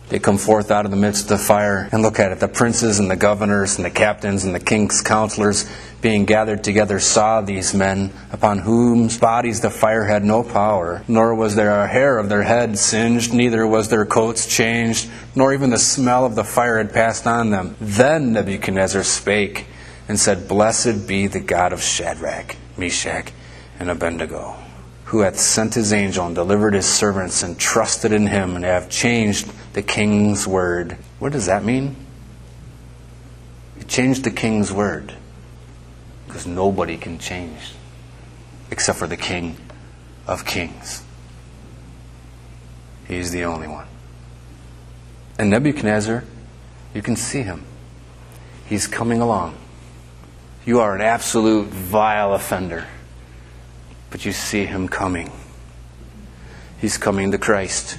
They 0.08 0.18
come 0.18 0.38
forth 0.38 0.70
out 0.70 0.86
of 0.86 0.90
the 0.90 0.96
midst 0.96 1.24
of 1.24 1.38
the 1.38 1.44
fire 1.44 1.86
and 1.92 2.00
look 2.00 2.18
at 2.18 2.32
it. 2.32 2.40
The 2.40 2.48
princes 2.48 2.98
and 2.98 3.10
the 3.10 3.16
governors 3.16 3.76
and 3.76 3.84
the 3.84 3.90
captains 3.90 4.44
and 4.44 4.54
the 4.54 4.60
king's 4.60 5.02
counselors 5.02 5.68
being 6.00 6.24
gathered 6.24 6.64
together 6.64 6.98
saw 6.98 7.42
these 7.42 7.74
men 7.74 8.12
upon 8.32 8.60
whose 8.60 9.18
bodies 9.18 9.60
the 9.60 9.68
fire 9.68 10.04
had 10.04 10.24
no 10.24 10.42
power, 10.42 11.02
nor 11.08 11.34
was 11.34 11.56
there 11.56 11.82
a 11.82 11.86
hair 11.86 12.18
of 12.18 12.30
their 12.30 12.42
head 12.42 12.78
singed, 12.78 13.34
neither 13.34 13.66
was 13.66 13.88
their 13.88 14.06
coats 14.06 14.46
changed, 14.46 15.10
nor 15.34 15.52
even 15.52 15.70
the 15.70 15.78
smell 15.78 16.24
of 16.24 16.36
the 16.36 16.44
fire 16.44 16.78
had 16.78 16.92
passed 16.92 17.26
on 17.26 17.50
them. 17.50 17.76
Then 17.78 18.32
Nebuchadnezzar 18.32 19.04
spake 19.04 19.66
and 20.08 20.18
said, 20.18 20.48
Blessed 20.48 21.06
be 21.06 21.26
the 21.26 21.40
God 21.40 21.74
of 21.74 21.82
Shadrach, 21.82 22.56
Meshach, 22.78 23.32
and 23.78 23.90
Abednego 23.90 24.56
who 25.08 25.20
hath 25.20 25.38
sent 25.38 25.72
his 25.72 25.90
angel 25.90 26.26
and 26.26 26.34
delivered 26.34 26.74
his 26.74 26.84
servants 26.84 27.42
and 27.42 27.58
trusted 27.58 28.12
in 28.12 28.26
him 28.26 28.54
and 28.54 28.64
have 28.64 28.90
changed 28.90 29.50
the 29.78 29.82
king's 29.82 30.44
word. 30.44 30.96
What 31.20 31.30
does 31.30 31.46
that 31.46 31.64
mean? 31.64 31.94
He 33.76 33.84
changed 33.84 34.24
the 34.24 34.32
king's 34.32 34.72
word 34.72 35.14
because 36.26 36.48
nobody 36.48 36.96
can 36.96 37.20
change 37.20 37.74
except 38.72 38.98
for 38.98 39.06
the 39.06 39.16
king 39.16 39.56
of 40.26 40.44
kings. 40.44 41.04
He's 43.06 43.30
the 43.30 43.44
only 43.44 43.68
one. 43.68 43.86
And 45.38 45.48
Nebuchadnezzar, 45.48 46.24
you 46.92 47.00
can 47.00 47.14
see 47.14 47.42
him. 47.42 47.62
He's 48.66 48.88
coming 48.88 49.20
along. 49.20 49.56
You 50.66 50.80
are 50.80 50.96
an 50.96 51.02
absolute 51.02 51.68
vile 51.68 52.34
offender 52.34 52.84
but 54.10 54.24
you 54.24 54.32
see 54.32 54.64
him 54.64 54.88
coming. 54.88 55.30
He's 56.80 56.98
coming 56.98 57.30
to 57.30 57.38
Christ. 57.38 57.96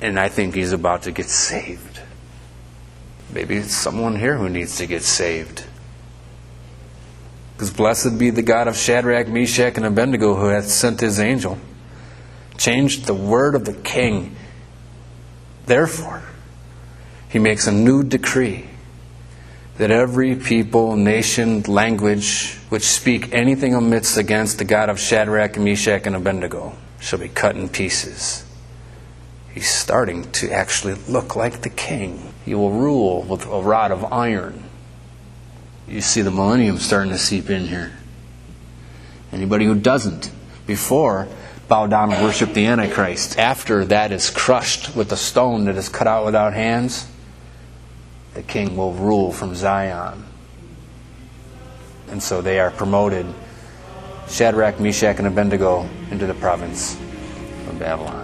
And 0.00 0.18
I 0.18 0.28
think 0.28 0.54
he's 0.54 0.72
about 0.72 1.02
to 1.02 1.12
get 1.12 1.28
saved. 1.28 2.00
Maybe 3.32 3.56
it's 3.56 3.74
someone 3.74 4.16
here 4.16 4.36
who 4.36 4.48
needs 4.48 4.76
to 4.76 4.86
get 4.86 5.02
saved. 5.02 5.64
Because 7.54 7.70
blessed 7.70 8.18
be 8.18 8.30
the 8.30 8.42
God 8.42 8.68
of 8.68 8.76
Shadrach, 8.76 9.28
Meshach, 9.28 9.76
and 9.76 9.84
Abednego 9.84 10.34
who 10.34 10.46
hath 10.46 10.66
sent 10.66 11.00
his 11.00 11.20
angel, 11.20 11.58
changed 12.56 13.04
the 13.04 13.14
word 13.14 13.54
of 13.54 13.66
the 13.66 13.74
king. 13.74 14.34
Therefore, 15.66 16.22
he 17.28 17.38
makes 17.38 17.66
a 17.66 17.72
new 17.72 18.02
decree 18.02 18.66
that 19.76 19.90
every 19.90 20.34
people, 20.34 20.96
nation, 20.96 21.62
language 21.62 22.56
which 22.70 22.82
speak 22.82 23.32
anything 23.32 23.74
amidst 23.74 24.16
against 24.16 24.58
the 24.58 24.64
God 24.64 24.88
of 24.88 24.98
Shadrach, 24.98 25.58
Meshach, 25.58 26.06
and 26.06 26.16
Abednego 26.16 26.76
shall 26.98 27.18
be 27.18 27.28
cut 27.28 27.56
in 27.56 27.68
pieces. 27.68 28.44
He's 29.54 29.68
starting 29.68 30.30
to 30.32 30.50
actually 30.50 30.94
look 31.08 31.34
like 31.34 31.62
the 31.62 31.70
king. 31.70 32.32
He 32.44 32.54
will 32.54 32.70
rule 32.70 33.22
with 33.22 33.46
a 33.46 33.60
rod 33.60 33.90
of 33.90 34.12
iron. 34.12 34.64
You 35.88 36.00
see 36.00 36.22
the 36.22 36.30
millennium 36.30 36.78
starting 36.78 37.12
to 37.12 37.18
seep 37.18 37.50
in 37.50 37.66
here. 37.66 37.92
Anybody 39.32 39.64
who 39.64 39.74
doesn't 39.74 40.30
before 40.66 41.28
bow 41.70 41.86
down 41.86 42.12
and 42.12 42.22
worship 42.22 42.52
the 42.52 42.66
Antichrist. 42.66 43.38
After 43.38 43.84
that 43.86 44.10
is 44.10 44.28
crushed 44.28 44.96
with 44.96 45.12
a 45.12 45.16
stone 45.16 45.64
that 45.66 45.76
is 45.76 45.88
cut 45.88 46.06
out 46.06 46.24
without 46.24 46.52
hands, 46.52 47.08
the 48.34 48.42
king 48.42 48.76
will 48.76 48.92
rule 48.92 49.32
from 49.32 49.54
Zion. 49.54 50.24
And 52.08 52.20
so 52.20 52.42
they 52.42 52.58
are 52.58 52.72
promoted, 52.72 53.24
Shadrach, 54.28 54.80
Meshach, 54.80 55.18
and 55.18 55.28
Abednego, 55.28 55.88
into 56.10 56.26
the 56.26 56.34
province 56.34 56.94
of 57.68 57.78
Babylon. 57.78 58.19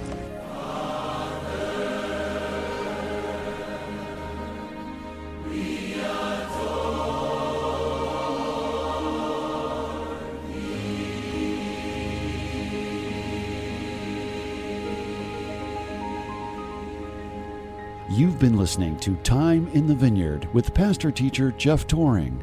You've 18.16 18.38
been 18.38 18.56
listening 18.56 18.96
to 19.00 19.16
Time 19.16 19.68
in 19.74 19.86
the 19.86 19.94
Vineyard 19.94 20.48
with 20.54 20.72
pastor 20.72 21.10
teacher 21.10 21.52
Jeff 21.58 21.86
Tauring. 21.86 22.42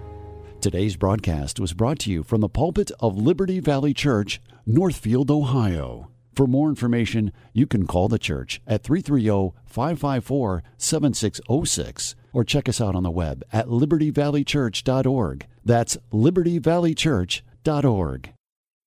Today's 0.61 0.95
broadcast 0.95 1.59
was 1.59 1.73
brought 1.73 1.97
to 2.01 2.11
you 2.11 2.21
from 2.21 2.41
the 2.41 2.47
pulpit 2.47 2.91
of 2.99 3.17
Liberty 3.17 3.59
Valley 3.59 3.91
Church, 3.91 4.39
Northfield, 4.67 5.31
Ohio. 5.31 6.11
For 6.35 6.45
more 6.45 6.69
information, 6.69 7.33
you 7.53 7.65
can 7.65 7.87
call 7.87 8.07
the 8.07 8.19
church 8.19 8.61
at 8.67 8.83
330 8.83 9.57
554 9.65 10.61
7606 10.77 12.15
or 12.33 12.43
check 12.43 12.69
us 12.69 12.79
out 12.79 12.93
on 12.93 13.01
the 13.01 13.09
web 13.09 13.43
at 13.51 13.65
libertyvalleychurch.org. 13.65 15.47
That's 15.65 15.97
libertyvalleychurch.org. 16.11 18.32